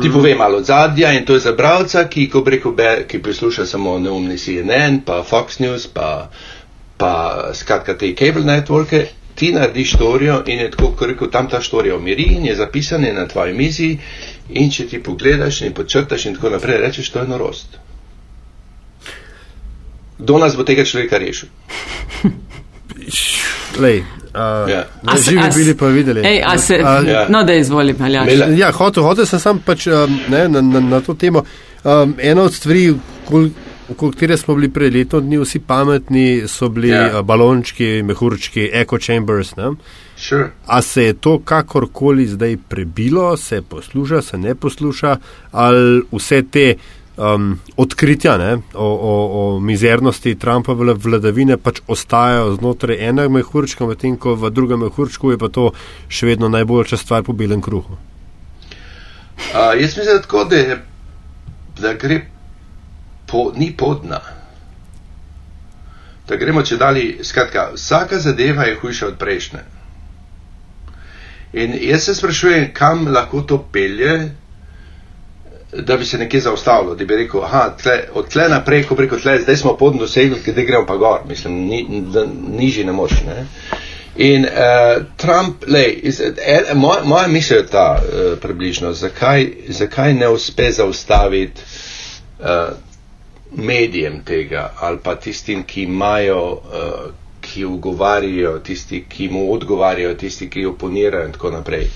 [0.02, 3.98] Ti pove malo zadja in to je za bralca, ki, rekel, be, ki posluša samo
[3.98, 6.30] neumni CNN, pa Fox News, pa,
[6.96, 11.60] pa skratka te cable networke, ti narediš štorijo in je tako, kot rekel, tam ta
[11.60, 13.98] štorija umiri in je zapisana na tvoji mizi
[14.48, 17.78] in če ti pogledaš in počrtaš in tako naprej, rečeš, to je norost.
[20.18, 21.48] Kdo nas bo tega človeka rešil?
[23.78, 24.02] Lej,
[24.34, 24.84] Uh, Ja.
[25.02, 26.20] ne, živi bili pa videli.
[26.26, 27.26] Ej, a se, A- Ja.
[27.28, 28.28] no, da izvolim, Aljaš.
[28.56, 31.44] Ja, hotel, hotel sem sam pač um, ne, na, na, na to temo.
[31.84, 32.94] Um, ena od stvari,
[33.26, 33.52] okoli
[33.88, 37.10] okoli katere smo bili pred letom dni vsi pametni, so bili Ja.
[37.10, 37.22] yeah.
[37.22, 39.56] balončki, mehurčki, echo chambers.
[39.56, 39.70] Ne?
[40.16, 40.50] Sure.
[40.66, 45.16] A se je to kakorkoli zdaj prebilo, se posluša, se ne posluša,
[45.52, 46.74] ali vse te
[47.18, 49.14] um, odkritja ne, o, o,
[49.56, 55.38] o mizernosti Trumpove vladavine pač ostajajo znotraj enega mehurčka, medtem ko v drugem mehurčku je
[55.38, 55.70] pa to
[56.08, 57.98] še vedno najboljša stvar po belem kruhu.
[59.38, 60.78] Uh, jaz mislim, da, tako, da, je,
[61.78, 62.20] da gre
[63.26, 64.20] po, ni podna.
[66.28, 69.60] Da gremo če dalje, skratka, vsaka zadeva je hujša od prejšnje.
[71.52, 74.34] In jaz se sprašujem, kam lahko to pelje,
[75.74, 79.16] da bi se nekje zaustavilo, da bi rekel, aha, tle, od tle naprej, ko preko
[79.16, 83.12] tle, zdaj smo podno dosegli, kde gremo pa gor, mislim, ni, da, nižji ne moč,
[83.26, 83.44] ne.
[84.18, 84.50] In uh,
[85.16, 90.70] Trump, lej, iz, en, moja, moja misel je ta uh, približno, zakaj, zakaj ne uspe
[90.72, 91.60] zaustaviti
[92.40, 92.46] uh,
[93.52, 97.10] medijem tega ali pa tistim, ki imajo, uh,
[97.42, 101.86] ki ugovarjajo, tisti, ki mu odgovarjajo, tisti, ki oponirajo in tako naprej.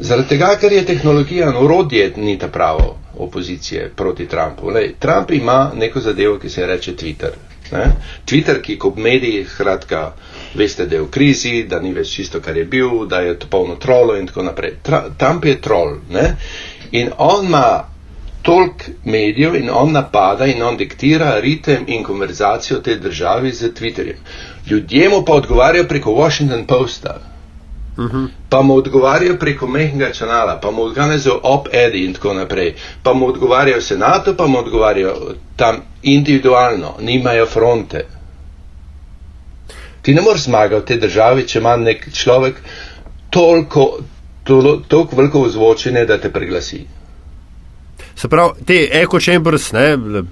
[0.00, 2.84] Zaradi tega, ker je tehnologija orodje, ni ta pravo
[3.18, 4.70] opozicije proti Trumpu.
[4.70, 7.34] Lej, Trump ima neko zadevo, ki se reče Twitter.
[7.72, 7.84] Ne?
[8.24, 10.12] Twitter, ki kot mediji, skratka,
[10.54, 13.46] veste, da je v krizi, da ni več čisto, kar je bil, da je to
[13.46, 14.76] polno trolo in tako naprej.
[14.82, 16.28] Tra, Trump je trol ne?
[16.92, 17.64] in on ima
[18.42, 24.22] tolk medijev in on napada in on diktira ritem in konverzacijo te države z Twitterjem.
[24.70, 27.18] Ljudje mu pa odgovarjajo preko Washington Posta.
[28.48, 33.26] Pa mu odgovarjajo preko mehkega kanala, pa mu odgovarjajo op-edi in tako naprej, pa mu
[33.26, 38.04] odgovarjajo senatu, pa mu odgovarjajo tam individualno, nimajo fronte.
[40.02, 42.60] Ti ne moreš zmagati v tej državi, če ima nek človek
[43.30, 43.98] toliko,
[44.44, 46.84] toliko veliko vzvočenje, da te preglasi.
[48.18, 48.88] Se pravi, te
[49.72, 49.86] ne,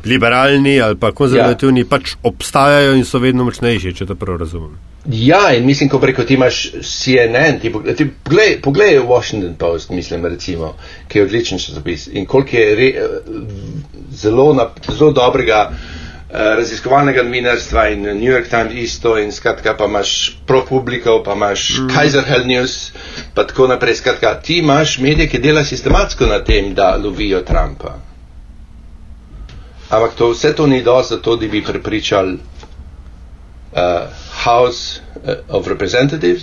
[0.05, 1.87] liberalni ali pa konzervativni, ja.
[1.91, 4.75] pač obstajajo in so vedno močnejši, če to prav razumem.
[5.07, 9.91] Ja, in mislim, ko preko ti imaš CNN, ti, pog- ti poglej, poglej Washington Post,
[9.95, 10.73] mislim, recimo,
[11.09, 12.89] ki je odličen časopis in koliko je re,
[14.11, 15.96] zelo, na, zelo dobrega eh,
[16.31, 20.15] raziskovalnega novinarstva in New York Times isto in skratka pa imaš
[20.47, 21.89] ProPublico, pa imaš mm.
[21.89, 22.93] Kaiser Hell News,
[23.35, 23.95] pa tako naprej.
[23.97, 27.95] Skratka, ti imaš medije, ki dela sistematsko na tem, da lovijo Trumpa.
[29.89, 33.79] Ampak to, vse to ni dovolj za to, da bi prepričali uh,
[34.45, 36.43] House uh, of Representatives,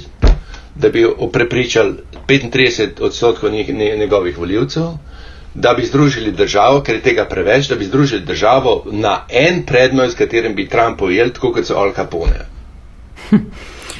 [0.75, 1.93] da bi prepričali
[2.27, 4.83] 35 odstotkov njih- nje- njegovih voljivcev,
[5.55, 10.11] da bi združili državo, ker je tega preveč, da bi združili državo na en predmet,
[10.11, 12.45] s katerim bi Trump ujel, tako kot so Al Capone.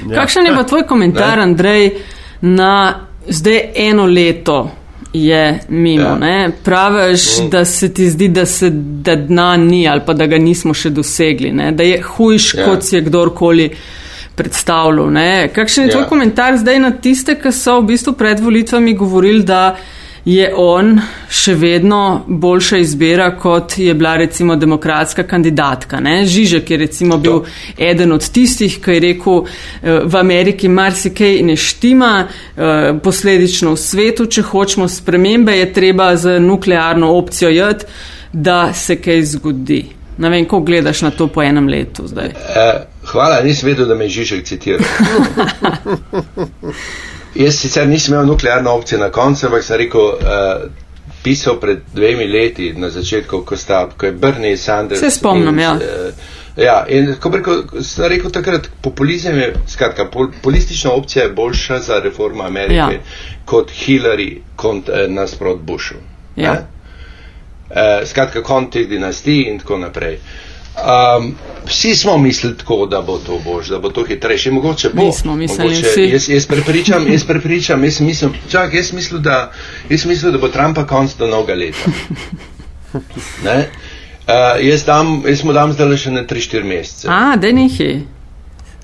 [0.03, 0.15] Ja.
[0.15, 1.43] Kakšen je pa tvoj komentar, Ne.
[1.43, 1.91] Andrej,
[2.41, 2.93] na
[3.27, 4.71] zdaj eno leto
[5.13, 6.17] je mimo?
[6.21, 6.27] Ja.
[6.27, 6.49] Ja.
[6.63, 7.49] Praviš, Mm.
[7.49, 10.89] da se ti zdi, da se da dna ni ali pa da ga nismo še
[10.89, 11.71] dosegli, ne?
[11.71, 12.65] da je hujš, Ja.
[12.65, 13.69] kot si je kdorkoli
[14.35, 15.11] predstavljal.
[15.11, 15.49] Ne?
[15.49, 16.09] Kakšen je tvoj Ja.
[16.09, 19.75] komentar zdaj na tiste, ki so v bistvu pred volitvami govorili, da
[20.25, 25.99] je on še vedno boljša izbira, kot je bila recimo demokratska kandidatka.
[25.99, 26.25] Ne?
[26.25, 27.45] Žižek je recimo bil To.
[27.77, 33.77] eden od tistih, ki je rekel, eh, v Ameriki marsikaj ne štima, eh, posledično v
[33.77, 37.86] svetu, če hočemo spremembe, je treba z nuklearno opcijo jeti,
[38.33, 39.86] da se kaj zgodi.
[40.17, 42.29] Ne vem, ko gledaš na to po enem letu zdaj.
[42.29, 44.86] Uh, hvala, nisem vedel, da me je Žižek citiral.
[47.36, 50.69] Jaz sicer nisem imel nuklearne opcije na koncu, ampak sem rekel, uh,
[51.23, 54.99] pisal pred dvemi leti na začetku, ko, sta, ko je Bernie Sanders.
[54.99, 55.73] Se spomnim, in, ja.
[55.73, 61.34] Uh, ja, in ko rekel, sem rekel takrat, populizem je, skratka, pol, politična opcija je
[61.34, 62.89] boljša za reformo Amerike Ja.
[63.45, 65.95] kot Hillary kont, uh, nasprot Bushu.
[66.36, 66.54] Ja.
[66.54, 66.60] Ne?
[67.73, 70.19] Uh, skratka, kont teh dinastij in tako naprej.
[70.73, 74.51] Um, vsi smo mislili tako, da bo to bož, da bo to hitrejše.
[74.51, 75.03] Mogoče bo.
[75.03, 76.01] Mi smo mislili mogoče, vsi.
[76.01, 79.51] Jaz, jaz prepričam, jaz prepričam, jaz mislim, čak, jaz mislim, da,
[79.89, 81.77] jaz mislim, da bo Trumpa konc do novega leta.
[83.43, 83.57] Ne?
[84.27, 87.07] Uh, jaz, dam, jaz mu dam zdaj še na 3-4 mesece.
[87.09, 88.03] A, da nehi.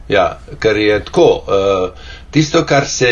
[0.10, 1.28] Ja, ker je tako.
[1.45, 3.12] Uh, tisto, kar se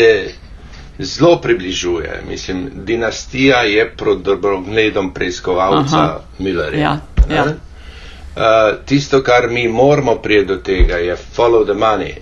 [0.98, 6.20] zelo približuje, mislim, dinastija je pod drobnogledom preiskovalca Aha.
[6.38, 6.80] Millerja.
[6.80, 7.36] Ja, ne?
[7.36, 7.44] ja.
[8.38, 12.12] Uh, tisto, kar mi moramo priti do tega, je follow the money.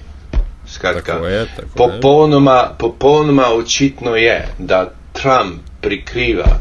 [0.67, 1.67] Skratka, Tako je, tako je.
[1.77, 6.59] popolnoma, popolnoma očitno je, da Trump prikriva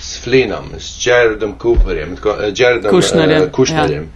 [0.00, 4.10] s Flinom, s Jaredom Cooperjem, tako, eh, Jaredom Kushnerjem, eh, Kushnerjem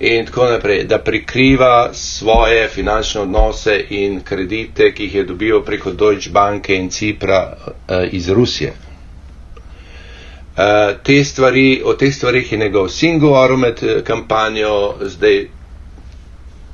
[0.00, 5.92] in tako naprej, da prikriva svoje finančne odnose in kredite, ki jih je dobil preko
[5.92, 8.72] Deutsche Banke in Cipra uh, iz Rusije.
[10.52, 15.46] Uh, te stvari, o teh stvarih je njegov sin govoril med uh, kampanjo, zdaj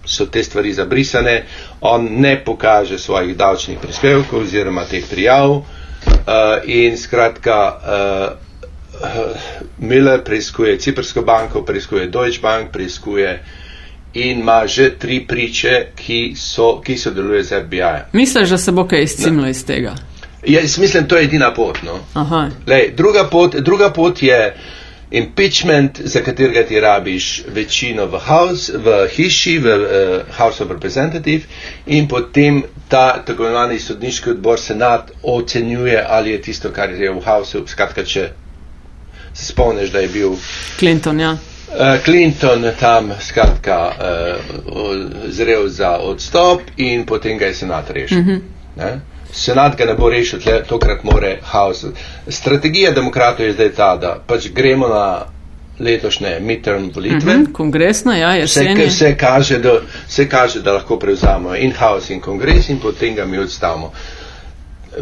[0.05, 1.45] so te stvari zabrisane,
[1.81, 5.63] on ne pokaže svojih davčnih prispevkov oziroma teh prijav uh,
[6.65, 8.49] in skratka uh,
[9.79, 13.43] Miller preiskuje Ciprsko banko, preiskuje Deutsche Bank, preiskuje
[14.15, 17.99] in ima že tri priče, ki, so, ki sodelujejo z FBI.
[18.13, 19.95] Misliš, da se bo kaj izcimlo iz tega?
[20.47, 21.79] Ja, jaz mislim, to je edina pot.
[21.83, 21.99] No?
[22.67, 24.55] Lej, druga, pot druga pot je
[25.11, 31.43] impeachment, za katerega ti rabiš večino v, house, v hiši, v uh, House of Representative
[31.87, 37.21] in potem ta tako imenovani sodniški odbor senat ocenjuje, ali je tisto, kar je v
[37.25, 38.31] Houseu, skratka, če
[39.33, 40.37] se spomniš, da je bil
[40.79, 41.33] Clinton, ja.
[41.69, 44.37] Uh, Clinton tam skratka uh,
[45.29, 48.19] zrel za odstop in potem ga je senat rešil.
[48.19, 48.43] Mm
[48.77, 48.99] -hmm.
[49.33, 51.87] Senat ga ne bo rešil, tle, tokrat more House.
[52.29, 55.05] Strategija demokratov je zdaj ta, da pač gremo na
[55.79, 57.37] letošnje midterm volitve.
[57.37, 62.15] Mm -hmm, kongresna, ja, vse, vse, kaže, da, vse kaže, da lahko prevzamemo in House
[62.15, 63.93] in kongres in potem ga mi odstavimo.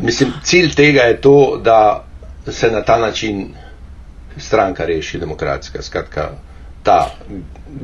[0.00, 2.04] Mislim, cilj tega je to, da
[2.48, 3.48] se na ta način
[4.36, 5.82] stranka reši demokratska.
[5.82, 6.30] Skratka,
[6.82, 7.10] ta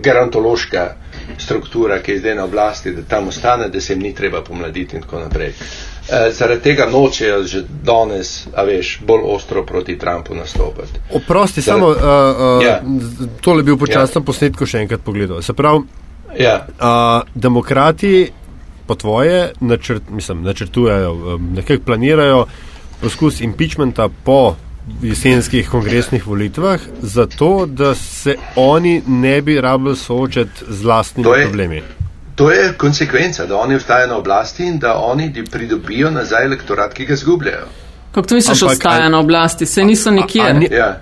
[0.02, 0.94] garantološka
[1.38, 4.96] struktura, ki je zdaj na oblasti, da tam ostane, da se jim ni treba pomladiti
[4.96, 5.52] in tako naprej.
[6.10, 10.98] E, zaradi tega nočejo že danes, a veš, bolj ostro proti Trumpu nastopiti.
[11.14, 11.80] Oprosti, Zarad...
[11.80, 12.80] samo uh, uh, ja.
[13.40, 14.24] tole je bil počasno ja.
[14.24, 15.42] posnetko še enkrat pogledal.
[15.42, 15.84] Se pravi,
[16.38, 16.66] ja.
[16.66, 18.32] uh, demokrati
[18.86, 22.44] po tvoje načrt, mislim, načrtujejo, nekako planirajo
[23.00, 24.54] poskus impeachmenta po
[25.02, 31.44] jesenskih kongresnih volitvah, zato da se oni ne bi rabili soočati z vlastnimi to je,
[31.44, 31.82] problemi.
[32.34, 37.04] To je konsekvenca, da oni ostajajo na oblasti in da oni pridobijo nazaj elektorat, ki
[37.04, 37.66] ga zgubljajo.
[38.12, 39.66] Kako to misliš, da ostajajo na oblasti?
[39.66, 40.56] Se niso nikjer.
[40.56, 41.00] A, a, ja.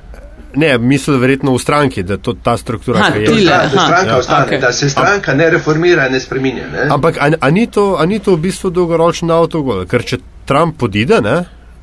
[0.54, 3.26] Ne, mislijo verjetno v stranki, da to, ta struktura ha, je.
[3.26, 4.60] Tile, da, da, stranka ostane, okay.
[4.60, 6.66] da se stranka ne reformira in ne spreminja.
[6.72, 6.88] Ne?
[6.90, 10.78] Ampak a, a, ni to, a ni to v bistvu dolgoročno avto, ker če Trump
[10.78, 11.36] podide, ne,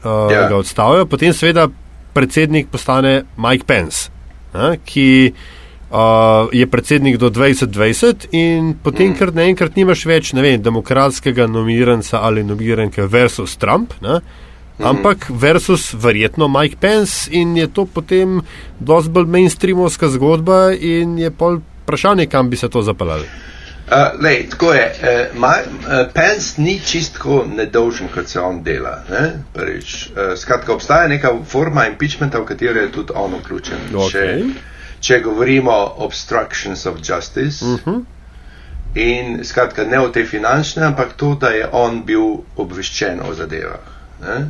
[0.04, 0.50] uh, ja.
[0.50, 1.70] ga odstavijo, potem seveda
[2.14, 4.10] predsednik postane Mike Pence,
[4.54, 5.08] a, ki
[5.92, 12.44] a, je predsednik do 2020 in potem, ker naenkrat nimaš več vem, demokratskega nominiranca ali
[12.44, 14.20] nominiranke versus Trump, a,
[14.84, 18.42] ampak versus verjetno Mike Pence in je to potem
[18.80, 23.28] dosti bolj mainstreamovska zgodba in je pol vprašanje, kam bi se to zapeljali.
[23.88, 24.96] Uh, lej, tako je.
[25.00, 28.98] Uh, my, uh, Pence ni čistko nedolžen, kot se on dela.
[29.54, 33.88] Prvič, uh, skratka, obstaja neka forma impeachmenta, v katero je tudi on vključen.
[33.94, 34.12] Okay.
[34.12, 34.44] Če,
[35.08, 37.90] če govorimo o obstructions of justice uh mhm.
[37.90, 38.04] -huh.
[38.96, 43.86] in skratka, ne o tej finančne, ampak to, da je on bil obveščen o zadevah.
[44.22, 44.48] Ne?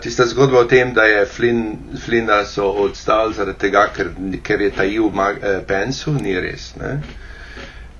[0.00, 4.10] Tista zgodba o tem, da je Flynn, Flynna so odstavili zaradi tega, ker,
[4.42, 5.10] ker je tajil
[5.66, 6.74] Pensu, ni res.
[6.76, 7.00] Ne?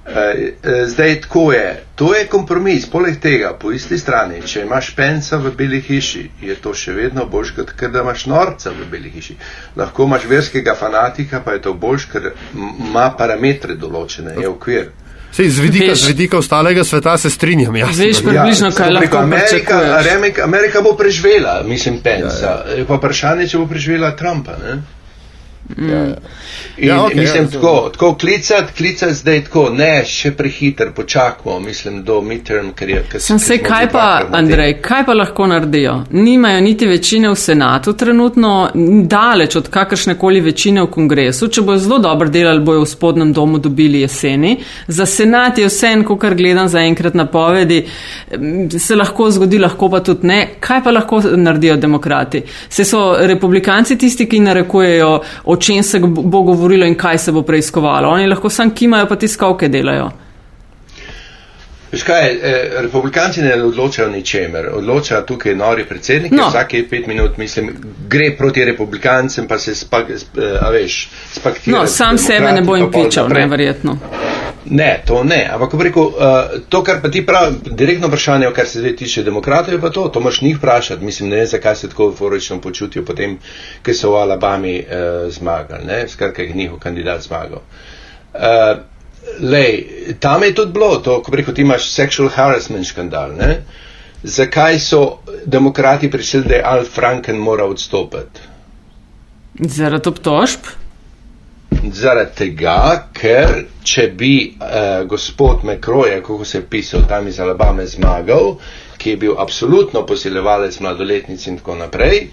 [0.06, 2.86] Eh, eh, zdaj, tako je, to je kompromis.
[2.90, 7.26] Poleg tega, po isti strani, če imaš pensa v beli hiši, je to še vedno
[7.30, 9.36] boljš, kot da imaš norca v beli hiši.
[9.76, 14.90] Lahko imaš verskega fanatika, pa je to boljš, ker ima parametre določene, je okvir.
[15.32, 17.72] Sej, z, vidika, z vidika ostalega sveta se strinjam.
[17.72, 22.50] Veš, približno, ja, kaj lahko Amerika, Amerika, Amerika bo preživela, mislim, pensa.
[22.66, 22.88] Ja, ja.
[22.90, 24.58] Pa vprašanje, če bo preživela Trumpa.
[24.64, 24.74] Ne?
[25.76, 25.88] Mm.
[25.90, 26.16] Ja, ja.
[26.78, 32.02] Ja, okay, mislim, ja, tako, tako klicati, klicati zdaj tako, ne, še prehiter, počakamo, mislim,
[32.04, 33.02] do midterm, ker je.
[33.10, 35.98] Ker, Sem se, kaj pa, Andrej, kaj pa lahko naredijo?
[36.10, 38.70] Nimajo niti večine v senatu trenutno,
[39.08, 41.48] daleč od kakršne koli večine v kongresu.
[41.52, 44.56] Če bojo zelo dobro delali, bojo v spodnjem domu dobili jeseni.
[44.88, 47.82] Za senat je vse en, ko kar gledam za enkrat napovedi,
[48.78, 50.40] se lahko zgodi, lahko pa tudi ne.
[50.60, 52.42] Kaj pa lahko naredijo demokrati?
[52.68, 55.12] Se so republikanci tisti, ki narekujejo,
[55.44, 58.08] o čem se bo govorilo in kaj se bo preiskovalo.
[58.08, 60.10] Oni lahko sam kimajo, pa tiskalke delajo.
[62.06, 66.48] Kaj, eh, republikanci ne odločajo ničemer, odloča tukaj nori predsednik, no.
[66.48, 67.68] vsake pet minut mislim,
[68.08, 71.78] gre proti republikancem, pa se spak, eh, a veš, spaktira.
[71.78, 73.98] No, sam sebe ne bo jim pičal, neverjetno.
[74.64, 78.78] Ne, to ne, ampak rekel, uh, to, kar pa ti pravi, direktno vprašanje, kar se
[78.78, 81.88] zdaj tiče demokratov, je pa to, to moraš njih vprašati, mislim, ne vem, zakaj se
[81.88, 83.38] tako euforično počutijo potem,
[83.82, 87.58] ker so v Alabami uh, zmagali, ne, skratka, je njihov kandidat zmagal.
[88.34, 88.84] Uh,
[89.40, 89.86] Lej,
[90.20, 93.36] tam je tudi bilo to, ko preko ti imaš sexual harassment škandal.
[93.38, 93.62] Ne?
[94.22, 98.40] Zakaj so demokrati prišli, da je Al Franken mora odstopiti?
[99.60, 100.66] Zaradi obtožb?
[101.84, 102.76] Zaradi tega,
[103.12, 103.52] ker
[103.82, 108.54] če bi uh, gospod Mekroje, kako se je pisal tam iz Alabame, zmagal,
[108.96, 112.28] ki je bil absolutno posiljevalec mladoletnic in tako naprej,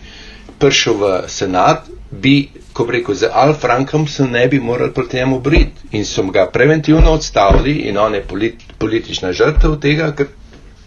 [0.60, 2.36] prišel v senat, bi,
[2.74, 6.24] ko bi rekel, z Al Frankom se ne bi morali proti njemu briti in so
[6.26, 10.28] ga preventivno odstavili in on je polit, politična žrtev tega, ker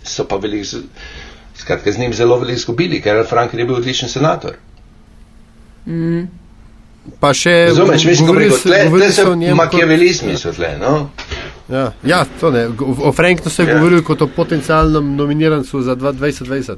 [0.04, 0.82] so pa veliko,
[1.56, 4.54] skratka, z njim zelo veliko izgubili, ker Al Frank je bil odličen senator.
[5.86, 6.41] Mm.
[7.20, 7.52] Pa še.
[7.66, 8.36] Razumeš, mislim,
[8.98, 11.10] da so makiavelizmi so tle, no?
[11.72, 12.68] Ja, ja, to ne.
[13.02, 13.74] O Franku se je ja.
[13.74, 16.76] govorilo kot o potencialnem nominirancu za 2020.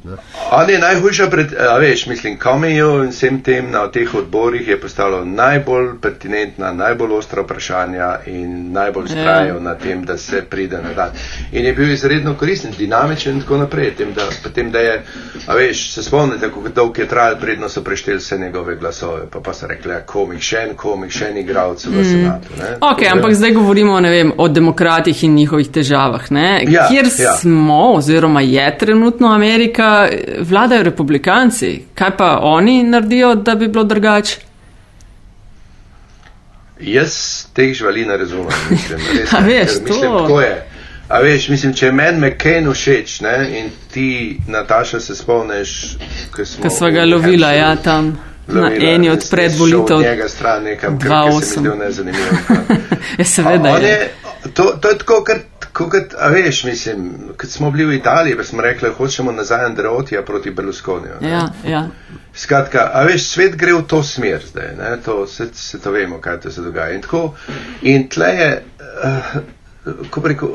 [0.51, 4.81] On je najhujša pred, a veš, mislim, Komijo in vsem tem na teh odborih je
[4.81, 9.63] postalo najbolj pertinentna, najbolj ostra vprašanja in najbolj strajal ja.
[9.63, 11.11] na tem, da se pride na dan.
[11.53, 13.95] In je bil izredno koristen, dinamičen in tako naprej.
[13.95, 15.03] Tem, da, potem, da je,
[15.47, 19.41] a veš, se spomnite, kako dolgo je trajal, predno so prešteli vse njegove glasove, pa
[19.41, 22.05] pa so rekli, ja, komik, še en komik, še en igralec v mm.
[22.05, 22.49] senatu.
[22.81, 26.23] Ok, ampak zdaj govorimo, ne vem, o demokraciji demokratih in njihovih težavah.
[26.69, 27.37] Ja, Kjer ja.
[27.37, 30.09] smo, oziroma je trenutno Amerika,
[30.41, 31.85] vladajo republikanci.
[31.95, 34.37] Kaj pa oni naredijo, da bi bilo drugače?
[36.81, 38.53] Jaz teh živali ne razumem.
[38.71, 40.67] Mislim, res, A veš, mislim, tako je.
[41.09, 45.97] A veš, mislim, če je meni McCain všeč ne, in ti, Nataša, se spomniš,
[46.33, 48.17] ko smo, smo ga lovila, ja, tam.
[48.47, 49.97] Na eni od predvolitev.
[49.97, 52.37] Od njega stran nekam, kar se mi zdi nezanimivo.
[53.19, 53.71] ja, seveda.
[53.71, 54.11] On je,
[54.55, 55.25] To, to je tako,
[55.73, 55.95] kot
[56.31, 61.15] veš, mislim, kot smo bili v Italiji, pa smo rekli, hočemo nazaj Andreotija proti Berlusconiju.
[61.23, 61.89] Ja, ja.
[62.35, 64.97] Skratka, a veš, svet gre v to smer zdaj, ne?
[65.01, 66.93] to se, se to vemo, kaj to se dogaja.
[66.93, 67.35] In, tako,
[67.83, 68.51] in tle je,
[69.03, 69.37] uh,
[70.11, 70.49] ko bi rekel,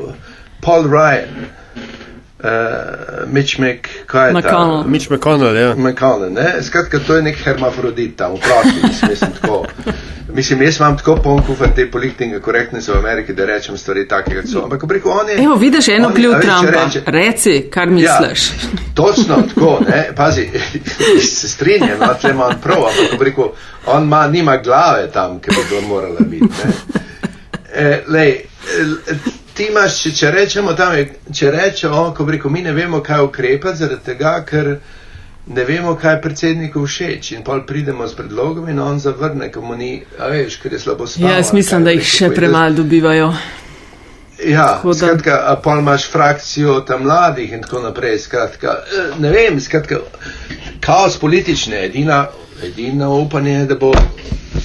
[0.60, 1.44] Paul Ryan,
[2.44, 4.82] uh, Mitch Mc, kaj je McConnell.
[4.82, 4.88] ta?
[4.88, 5.74] Mitch McConnell, ja.
[5.74, 6.62] McConnell, ne?
[6.62, 9.64] Skratka, to je nek hermafrodit tam, v prosti, mislim, tako.
[10.34, 14.40] Mislim, jaz imam tako poln kufr te politike korektnosti v Ameriki, da rečem stvari takega,
[14.40, 14.62] kot so.
[14.64, 15.44] Ampak preko on je.
[15.44, 16.84] Evo, vidiš eno ključ Trumpa.
[16.84, 18.50] Reče, Reci, kar misliš.
[18.50, 20.48] Ja, točno tako, ne, pazi,
[21.40, 23.52] se strinjam, no, tle ima on prav, ampak preko
[23.86, 26.44] on ma, nima glave tam, ki bi bilo morala biti.
[26.44, 26.72] Ne.
[27.74, 30.94] E, lej, e, ti imaš, če, če rečemo tam,
[31.36, 34.70] če rečemo, ko preko mi ne vemo, kaj ukrepati, zaradi tega, ker
[35.52, 39.76] ne vemo, kaj predsedniku všeč in pol pridemo s predlogom in on zavrne, ko mu
[39.76, 41.28] ni, a veš, ker je slabo spal.
[41.28, 43.32] Ja, jaz mislim, da jih še premalo dobivajo.
[44.48, 44.94] Ja, da...
[44.96, 50.00] skratka, a pol imaš frakcijo tam mladih in tako naprej, skratka, eh, ne vem, skratka,
[50.80, 52.22] kaos politične, edina,
[52.64, 53.92] edina upanje je, da bo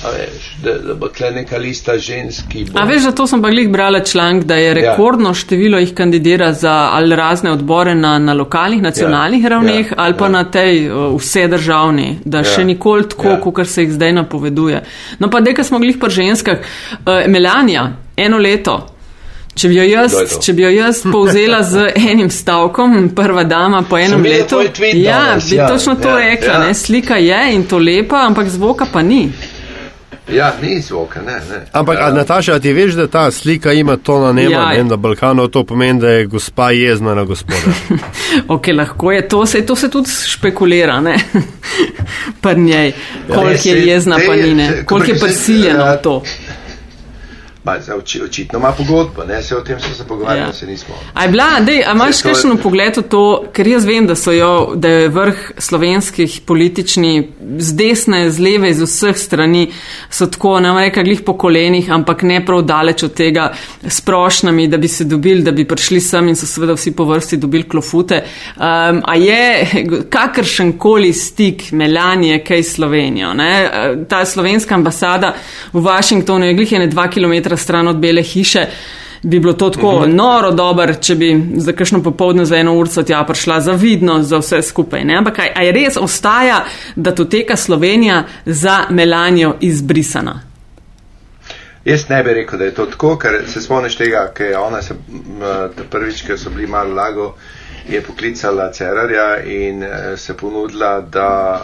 [0.04, 2.66] veš, da, da bo tle neka lista ženski.
[2.74, 4.74] A veš, zato sem pa glih brala članek, da je ja.
[4.74, 5.34] rekordno ja.
[5.34, 9.50] število jih kandidira za ali razne odbore na, na lokalnih, nacionalnih ja.
[9.50, 9.96] ravneh ja.
[9.98, 10.32] ali pa ja.
[10.32, 12.44] na tej vse državni, da ja.
[12.44, 13.42] še nikoli tako, ja.
[13.42, 14.84] kot se jih zdaj napoveduje.
[15.20, 16.58] No pa dekaj smo glih pa ženskah.
[17.06, 18.95] Uh, Melania, eno leto.
[19.56, 24.24] Če bi, jaz, če bi jo jaz povzela z enim stavkom, prva dama po enem
[24.28, 24.60] letu,
[24.92, 26.66] ja, bi ja, točno to ja, rekla.
[26.68, 26.74] Ja.
[26.74, 29.30] Slika je in to lepa, ampak zvoka pa ni.
[30.34, 31.34] Ja, ni zvoka, ne.
[31.34, 31.62] ne.
[31.72, 32.10] Ampak, ja.
[32.12, 34.70] Nataša, ti veš, da ta slika ima to na nebu, ja.
[34.74, 37.72] ne, na Balkanu, to pomeni, da je gospa jezna na gospoda.
[38.56, 41.16] ok, lahko je to, se to se tudi špekulira, ne.
[42.42, 42.92] pa njej,
[43.28, 46.24] koliko je jezna, pa ni ne, koliko je prisiljeno v to.
[47.66, 50.54] Ma, oči, očitno ima pogodbo, ne se o tem smo se pogovarjali, ja.
[50.54, 50.96] se nismo.
[51.14, 52.58] Aj, bila, dej, a imaš kakšen to...
[52.62, 53.22] pogled v to,
[53.54, 57.14] ker jaz vem, da so jo, da je vrh slovenskih politični
[57.58, 59.64] z desne, z leve, z vseh strani
[60.14, 63.48] so tako, ne vem, reka glih po kolenih, ampak ne prav daleč od tega
[63.82, 67.10] s prošnami, da bi se dobili, da bi prišli sem in so seveda vsi po
[67.10, 68.22] vrsti dobili klofute.
[68.56, 74.06] Um, a je kakršen koli stik Melanije, kaj Slovenijo, ne?
[74.10, 75.34] Ta slovenska ambasada
[75.74, 78.66] v Washingtonu je glih ene dva kilometra stran od bele hiše.
[79.24, 80.16] Bi bilo to tako mhm.
[80.16, 84.62] noro dobro, če bi za kakšno popoldne za eno urco tja prišla zavidno za vse
[84.62, 85.04] skupaj.
[85.04, 85.18] Ne?
[85.18, 90.42] Ampak aj, aj res ostaja, da to teka Slovenija za Melanijo izbrisana?
[91.86, 94.82] Jaz ne bi rekel, da je to tako, ker se spomniš tega, ker je ona
[94.82, 94.96] se
[95.92, 97.36] prvič, ker so bili malo lago,
[97.90, 101.62] je poklicala Cerarja in eh, se ponudila, da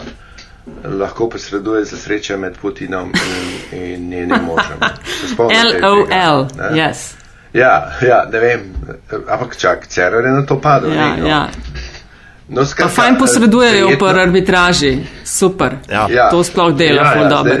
[0.98, 3.12] lahko posreduje za srečo med Putinom
[3.72, 4.78] in, in njenim možem.
[5.82, 7.14] LOL, yes.
[7.52, 8.60] Ja, ja, ne vem,
[9.28, 10.92] ampak čak, Cerar je na to padel.
[10.92, 11.28] Ja, ne, no.
[11.28, 11.48] ja.
[12.48, 15.76] No, skaka, pa fajn posredujejo po arbitraži, super.
[15.90, 16.06] Ja.
[16.10, 16.30] Ja.
[16.30, 17.60] To sploh dela, ja, ja, zdaj,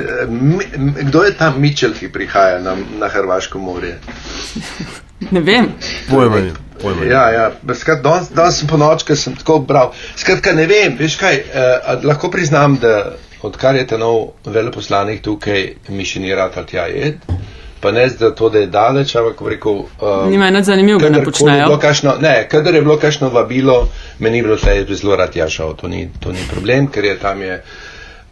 [1.08, 3.98] Kdo je ta Mičel, ki prihaja na, na Hrvaško morje?
[5.30, 5.68] ne vem.
[6.10, 6.36] Pojmo.
[7.10, 7.50] Ja, ja.
[8.32, 9.92] Danes sem po noč, ker sem tako bral.
[10.16, 15.74] Skratka, ne vem, veš kaj, eh, lahko priznam, da odkar je ta nov veleposlanik tukaj,
[15.88, 17.22] mi še ni rad tja jed.
[17.82, 19.80] Pa ne zdaj to, da je daleč, ampak rekel.
[19.98, 21.78] Um, Nima nič zanimivega, da počnejo.
[21.82, 23.88] Kašno, ne, kadar je bilo kakšno vabilo,
[24.22, 27.16] meni je bilo tle zelo rad ja šel, to ni, to ni problem, ker je
[27.18, 27.58] tam je.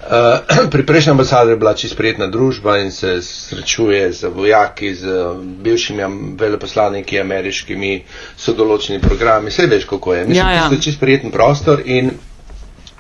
[0.00, 0.40] Uh,
[0.72, 5.04] pri prejšnjem ambasadi je bila čisto prijetna družba in se srečuje z vojaki, z
[5.60, 6.02] bivšimi
[6.40, 7.92] veleposlaniki ameriškimi,
[8.36, 10.24] so določeni programi, vse veš, kako je.
[10.24, 10.68] Mislim, ja, ja.
[10.68, 12.10] da je čisto prijeten prostor in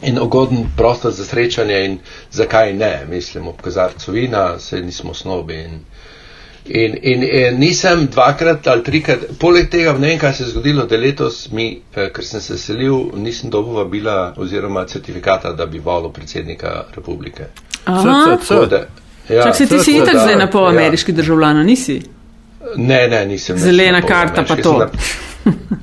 [0.02, 1.98] in ugoden prostor za srečanje in
[2.32, 5.54] zakaj ne, mislim, ob kazarcu vina, se nismo snobi.
[5.54, 5.80] In,
[6.66, 10.86] in, in, in nisem dvakrat ali trikrat, poleg tega ne vem, kaj se je zgodilo,
[10.86, 15.78] da letos mi, eh, ker sem se selil, nisem dobil vabila oziroma certifikata, da bi
[15.78, 17.50] volil predsednika republike.
[17.84, 18.38] Aha,
[19.28, 20.68] ja, Čak se ti si itak zdaj na pol ja.
[20.68, 22.00] ameriški državljan, nisi?
[22.76, 23.58] Ne, ne, nisem.
[23.58, 24.78] Zelena karta pa to.
[24.78, 24.88] Na,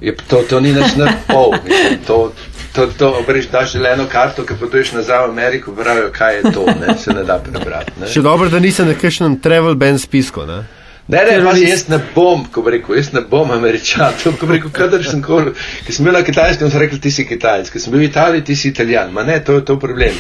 [0.02, 0.44] je, to.
[0.50, 1.52] To ni nič na pol.
[1.64, 2.32] Mislim, to,
[2.78, 6.66] to, to obreš, daš zeleno karto, ki potuješ nazaj v Ameriko, pravijo, kaj je to,
[6.66, 7.92] ne, se ne da prebrati.
[8.02, 8.10] Ne.
[8.14, 10.60] Še dobro, da nisem na kakšnem travel ban spisku, ne?
[11.08, 14.14] Ne, ne, pazi, jaz ne bom, ko bi rekel, jaz ne bom američan.
[14.22, 15.54] To, ko bi rekel, kadar sem kol,
[15.88, 18.44] ki sem bil na kitajskem, sem rekel, ti si kitajc, ki sem bil v Italiji,
[18.52, 19.14] ti si italijan.
[19.16, 20.20] Ma ne, to je to problem.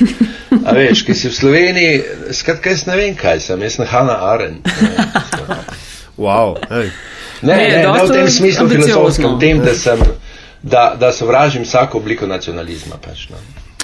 [0.63, 1.97] A veš, ki si v Sloveniji,
[2.39, 4.61] skratka, jaz ne vem, kaj sem, jaz sem Hanna Aren.
[6.17, 6.89] Wow, hey.
[7.43, 10.01] Ne, ne, ne, ne v tem smislu filozofskem, v tem, da sem
[10.69, 12.95] da, da sovražim vsako obliko nacionalizma.
[13.01, 13.37] Pač, no.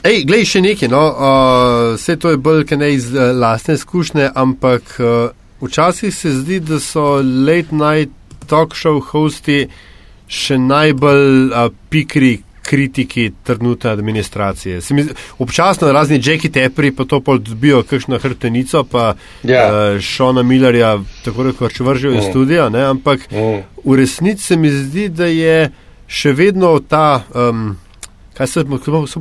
[0.03, 3.77] Ej, glej, še nekaj, no, uh, vse to je bolj kaj ne iz uh, lastne
[3.79, 5.31] izkušnje, ampak uh,
[5.63, 8.11] včasih se zdi, da so late night
[8.51, 9.67] talk show hosti
[10.27, 14.81] še najbolj uh, pikri kritiki trenutne administracije.
[14.95, 15.05] Mi,
[15.43, 19.13] občasno razni Jackie Tepri pa to pol dobijo kakšno hrtenico, pa
[19.43, 19.51] yeah.
[19.51, 19.63] Ja.
[19.95, 22.19] uh, Šona Millerja tako rekoč vržejo mm.
[22.19, 23.63] iz studija, ne, ampak mm.
[23.83, 25.71] v resnici se mi zdi, da je
[26.13, 27.73] še vedno ta, um,
[28.37, 28.63] kaj se,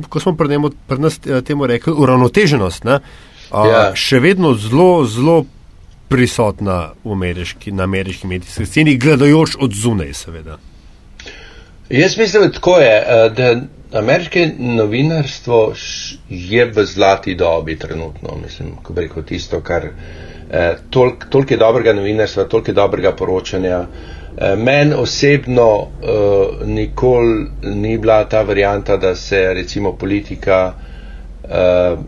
[0.09, 2.99] ko smo pri, njemu, pri nas eh, temu rekli, uravnoteženost, ne,
[3.49, 3.83] uh, ja.
[3.97, 5.43] še vedno zelo, zelo
[6.13, 10.59] prisotna ameriški, na ameriški medijski sceni, gledajoč od zunaj, seveda.
[11.89, 15.73] Jaz mislim, da tako je, eh, da ameriške novinarstvo
[16.29, 21.57] je v zlati dobi trenutno, mislim, ko bi rekel tisto, kar eh, toliko tolk je
[21.57, 23.81] dobrega novinarstva, toliko je dobrega poročanja.
[23.81, 24.22] Eh,
[24.57, 25.87] meni osebno uh,
[26.65, 30.73] nikoli ni bila ta varijanta, da se recimo politika
[31.43, 31.99] uh,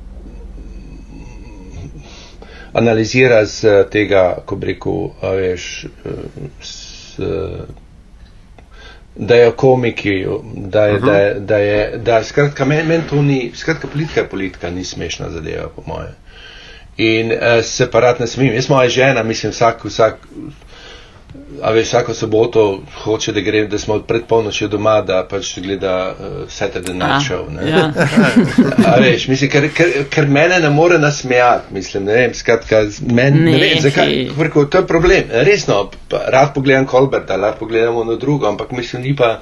[2.73, 5.85] analizira z tega, ko bi rekel, veš,
[6.61, 7.19] s,
[9.17, 11.05] da je komiki, da je, uh -huh.
[11.05, 14.69] da je, da je, da je, skratka, meni men to ni, skratka, politika je politika,
[14.69, 16.09] ni smešna zadeva, po moje.
[16.97, 20.17] In uh, separat ne smem, jaz moja žena, mislim, vsak, vsak,
[21.61, 26.13] A veš, vsako soboto hoče, da gre, da smo pred polnočjo doma, da pač gleda
[26.19, 27.47] uh, Saturday Night Show.
[27.69, 27.91] Ja.
[28.93, 33.39] A veš, mislim, ker, ker, ker mene ne more nasmejati, mislim, ne vem, skratka, men,
[33.43, 35.31] ne, ne vem, zakaj, kako, to je problem.
[35.47, 39.39] Resno, pa, rad pogledam Kolberta, rad pogledamo na drugo, ampak mislim, ni pa.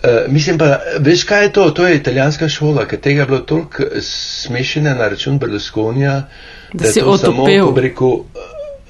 [0.00, 1.70] Uh, mislim pa, veš kaj je to?
[1.70, 6.14] To je italijanska šola, ker tega je bilo toliko smešene na račun Berlusconija,
[6.72, 7.74] da, da si otopel.
[7.76, 8.24] Rekel, uh,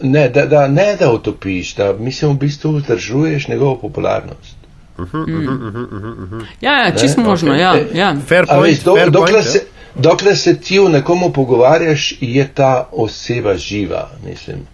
[0.03, 4.57] Ne, da, da ne da utopiš, da mislim, v bistvu vzdržuješ njegovo popularnost.
[4.99, 6.41] Mm.
[6.61, 7.25] Ja, ja čist ne?
[7.25, 7.59] možno, okay.
[7.59, 7.77] ja.
[7.95, 8.17] ja.
[8.27, 9.63] Fair point, veš, do, fair dokler, point, se,
[9.95, 14.67] dokler se ti v nekomu pogovarjaš, je ta oseba živa, mislim.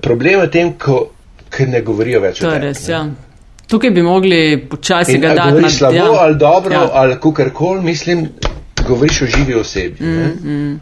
[0.00, 1.08] Problem je v tem, ko
[1.66, 2.60] ne govorijo več to o tem.
[2.60, 3.06] To je res, ja.
[3.68, 6.12] Tukaj bi mogli počasi ga dati na slabo ja.
[6.20, 6.88] ali dobro ja.
[6.92, 8.28] ali kukorkoli, mislim,
[8.88, 10.04] govoriš o živi osebi.
[10.04, 10.80] Mm,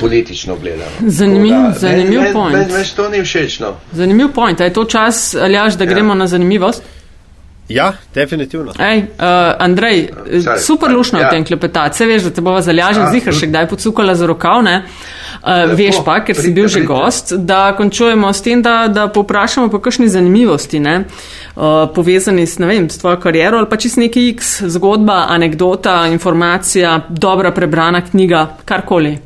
[0.00, 0.90] politično gledano.
[1.06, 2.56] Zanimiv, da, zanimiv men, point.
[2.56, 3.60] Meni men, to ni všeč.
[3.60, 3.76] No.
[3.92, 4.60] Zanimiv point.
[4.60, 5.90] Je to čas, Aljaš, da ja.
[5.90, 6.82] gremo na zanimivost?
[7.68, 8.72] Ja, definitivno.
[8.78, 9.24] Ej, uh,
[9.58, 10.58] Andrej, Sorry.
[10.58, 11.28] super lušno ja.
[11.28, 11.96] v tem klepetati.
[11.96, 13.10] Se veš, da te bova zalažen ja.
[13.10, 14.82] zihar še kdaj pocukala za rokav, ne?
[15.40, 19.72] Uh, veš pa, ker si bil že gost, da končujemo s tem, da, da poprašamo
[19.72, 21.04] po kakšni zanimivosti, ne?
[21.56, 26.02] Uh, povezani s, ne vem, s tvojo kariero ali pa čist neki X zgodba, anekdota,
[26.12, 29.16] informacija, dobra prebrana knjiga, karkoli.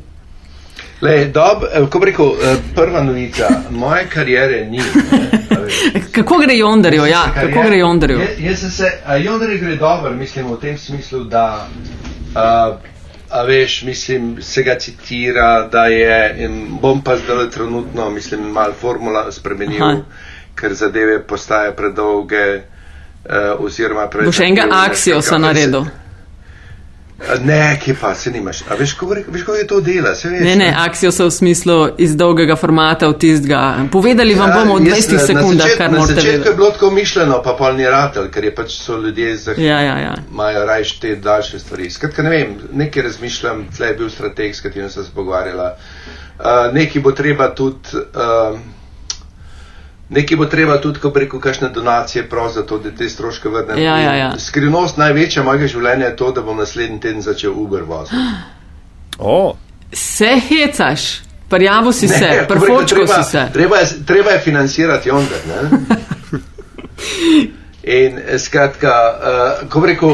[1.01, 4.77] Le, dob, eh, ko bi rekel, eh, prva novica, moje karijere ni.
[4.77, 7.05] Ne, kako gre Jondarju?
[7.05, 8.19] Ja, kako gre Jondarju?
[8.37, 8.91] Jaz sem se,
[9.23, 11.67] Jondarju gre dobro, mislim v tem smislu, da,
[12.35, 12.77] a,
[13.29, 16.49] a veš, mislim, se ga citira, da je,
[16.81, 20.01] bom pa zdaj trenutno, mislim, mal formula spremenil, Aha.
[20.55, 22.61] ker zadeve postaje predolge,
[23.29, 24.35] a, oziroma predolge.
[24.35, 25.87] Bo še enega aksijo sa naredil.
[25.87, 26.08] A
[27.39, 28.61] Ne, kje pa se nimaš.
[28.63, 30.15] A veš, kako kako je to dela?
[30.15, 33.61] Se veš, Ne, ne, akcijo so v smislu iz dolgega formata v tistega.
[33.91, 36.27] Povedali vam bomo v Ja, jaz 20 na- sekundah, na začet- kar Na morate začetku
[36.27, 36.55] je vedeti.
[36.55, 39.51] bilo tako mišljeno, pa pol ni ratelj, ker je pač so ljudje za.
[39.53, 40.15] Ja, ja, ja.
[40.31, 41.89] Imajo rajš te daljše stvari.
[41.89, 45.75] Skratka, ne vem, nekaj razmišljam, tle je bil strateg, s katerim sem se pogovarjala.
[46.39, 47.77] Uh, nekaj bo treba tudi.
[47.93, 48.59] Uh,
[50.09, 53.77] Nekaj bo treba tudi, ko preko kakšne donacije prav za to, da te stroške vrnem.
[53.77, 54.39] Ja, ja, ja.
[54.39, 58.15] Skrivnost največja mojega življenja je to, da bom naslednji teden začel Uber voziti.
[59.21, 59.55] O,
[59.91, 63.47] Se hecaš, prijavo si se, Ne, ko rekel, prfočko treba- si se.
[63.53, 65.09] Treba je, treba je financirati.
[65.11, 65.69] Ne?
[67.83, 68.93] In eh, skratka,
[69.63, 70.09] uh, ko rekel,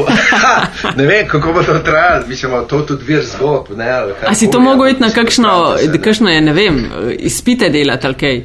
[0.96, 3.76] ne vem, kako bo to trajalo, mislim, to tudi vir zgodb.
[3.76, 3.90] Ne,
[4.26, 8.14] A si to mogel iti na kakšno, se, kakšno je, ne vem, izpite delati ali
[8.14, 8.42] kaj?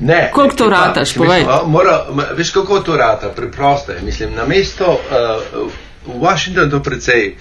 [0.00, 1.44] Ne, Koliko to pa, rataš, mislim, povej.
[1.48, 2.06] a, Mora,
[2.36, 4.02] veš, kako to rata, preprosto je.
[4.02, 5.70] Mislim, na mesto uh,
[6.06, 7.36] v Washingtonu to precej,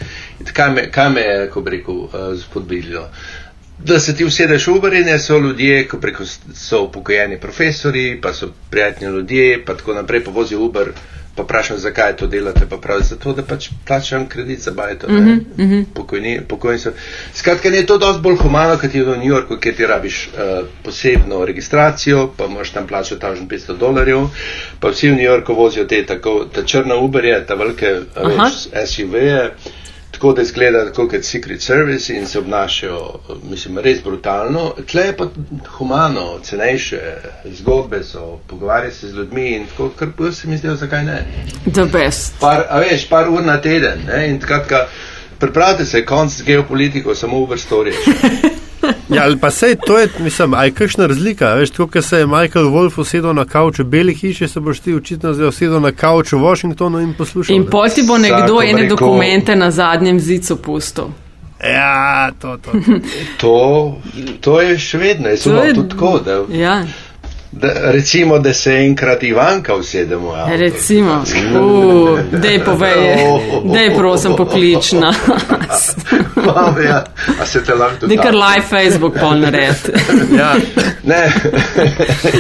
[0.54, 2.10] kaj me, kaj me je, ko bi rekel, uh,
[2.42, 3.08] spodbudilo.
[3.80, 6.24] Da se ti usedeš v Uber in so ljudje, ko preko
[6.54, 10.92] so upokojeni profesori, pa so prijatni ljudje, pa tako naprej, pa vozi Uber,
[11.36, 15.20] pa vprašam, zakaj to delate, pa pravi, zato, da pač plačam kredit za bajto, ne,
[15.20, 15.86] mm -hmm.
[15.94, 16.92] pokojni, pokojni so.
[17.34, 20.68] Skratka, je to dosti bolj humano, kot je v New Yorku, kjer ti rabiš uh,
[20.84, 24.28] posebno registracijo, pa moraš tam plačati 1500 dolarjev,
[24.80, 28.28] pa vsi v New Yorku vozijo te tako, ta črna Uber je, ta velike a
[28.28, 28.50] Aha.
[30.24, 33.20] Tako da izgleda tako kot Secret Service in se obnašajo,
[33.50, 34.74] mislim, res brutalno.
[34.92, 35.28] Tle je pa
[35.78, 37.00] humano, cenejše
[37.46, 41.26] zgodbe so, pogovarja se z ljudmi in tako, kar pa se mi zdijo, zakaj ne.
[41.74, 42.34] The best.
[42.40, 44.88] Par, a veš, par ur na teden, ne, in kratka,
[45.40, 47.96] pripravite se, konc z geopolitiko, samo Uber storiš.
[49.10, 52.18] ja, ali pa sej to je, mislim, aj kakšna razlika, a veš, tako, ker se
[52.18, 55.80] je Michael Wolf usedel na kavč v Beli hiši, se boš ti očitno zdaj usedel
[55.80, 57.56] na kavč v Washingtonu in poslušal.
[57.56, 61.06] In pol ti bo nekdo Vsako ene rekel- dokumente na zadnjem zicu pustil.
[61.66, 62.72] Ja, to, to.
[63.38, 63.96] To,
[64.42, 66.84] to je še vedno, jaz To sem je- tudi tako, da, Ja,
[67.54, 70.32] da recimo, da se enkrat Ivanka usedemo.
[70.32, 70.56] avto.
[70.58, 71.24] recimo.
[71.54, 73.18] Uh, dej povej,
[73.74, 75.14] dej prosim poklič na.
[76.46, 77.04] Malo, ja.
[77.42, 78.16] A se te lahko tudi.
[78.16, 79.76] Nekar live Facebook pol nared.
[80.34, 80.56] Ja,
[81.04, 81.32] Ne.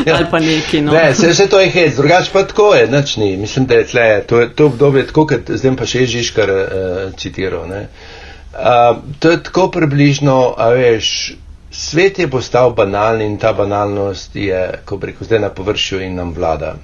[0.07, 0.91] Ali pa neki, no.
[0.91, 3.37] Ne, se, se to je hec, drugače pa tako je, nič ni.
[3.37, 6.67] Mislim, da je tle, to, je- to obdobje tako, kot zdaj pa še Žižkar uh,
[7.13, 7.67] citiral.
[7.67, 7.87] Ne.
[8.53, 8.59] Uh,
[9.19, 11.33] to je tako približno, a veš,
[11.73, 16.15] svet je postal banalen in ta banalnost je, ko bi rekel, zdaj na površju in
[16.15, 16.75] nam vlada.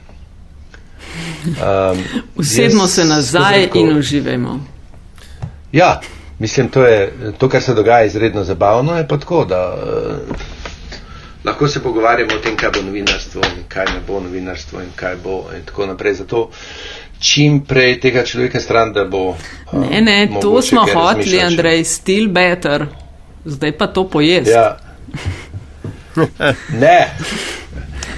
[1.45, 2.03] Um,
[2.35, 4.59] Usedmo se nazaj rekel- in uživajmo.
[5.71, 6.01] Ja,
[6.39, 10.35] mislim, to je to, kar se dogaja izredno zabavno, je pa tako, da uh,
[11.43, 15.15] lahko se pogovarjamo o tem, kaj bo novinarstvo in kaj ne bo novinarstvo in kaj
[15.15, 16.13] bo in tako naprej.
[16.13, 16.49] Zato
[17.19, 19.29] čim prej tega človeka stran, da bo.
[19.29, 19.37] uh,
[19.81, 21.41] Ne, ne, to smo hoteli.
[21.41, 22.87] Andrej, still better.
[23.45, 24.51] Zdaj pa to pojesti.
[24.51, 24.77] Ja.
[26.71, 27.07] Ne.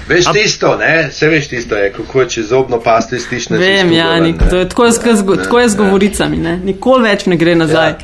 [0.08, 1.10] Veš tisto, ne?
[1.10, 3.60] Se veš tisto, je, kako če zobno pasto iztišneš.
[3.60, 5.72] iz Vem, tuba ja, nik, to je tako, je, z- z- Ne, tako je z
[5.72, 5.78] ne.
[5.78, 6.56] govoricami, ne?
[6.58, 7.94] nikoli več ne gre nazaj.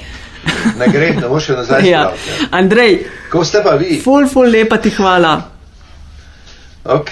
[0.78, 1.82] Ne gre, ne boš še nazaj.
[1.84, 2.02] Ja.
[2.04, 2.48] spraviti, ja.
[2.52, 2.98] Andrej,
[3.30, 3.98] Ko ste pa vi?
[4.00, 5.34] ful, ful, lepa ti hvala.
[6.86, 7.10] Ok.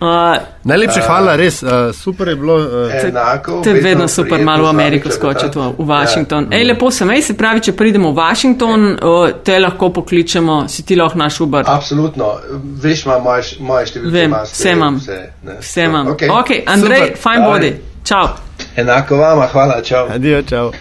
[0.00, 2.56] Uh, najlepša hvala, res uh, super je bilo.
[2.56, 3.60] Uh, Enako.
[3.64, 6.46] To je vedno vedno super, malo v Ameriko skočiti v, Washington.
[6.50, 6.58] Ja.
[6.58, 10.84] Ej, lepo se mej, se pravi, če pridemo v Washington, o, te lahko pokličemo, si
[10.86, 11.64] ti lahko naš Uber.
[11.66, 12.32] Absolutno.
[12.82, 14.14] Veš, ima moje, moje številke.
[14.14, 15.00] Vem, ima vse imam.
[15.02, 15.58] Vse, ne.
[15.60, 16.14] Vse imam.
[16.14, 16.30] Okay.
[16.40, 17.34] Ok, Andrej, Super.
[17.34, 17.50] Daj.
[17.50, 17.74] bodi.
[18.04, 18.28] Čau.
[18.76, 20.06] Enako vama, hvala, čau.
[20.14, 20.72] Adijo, čau.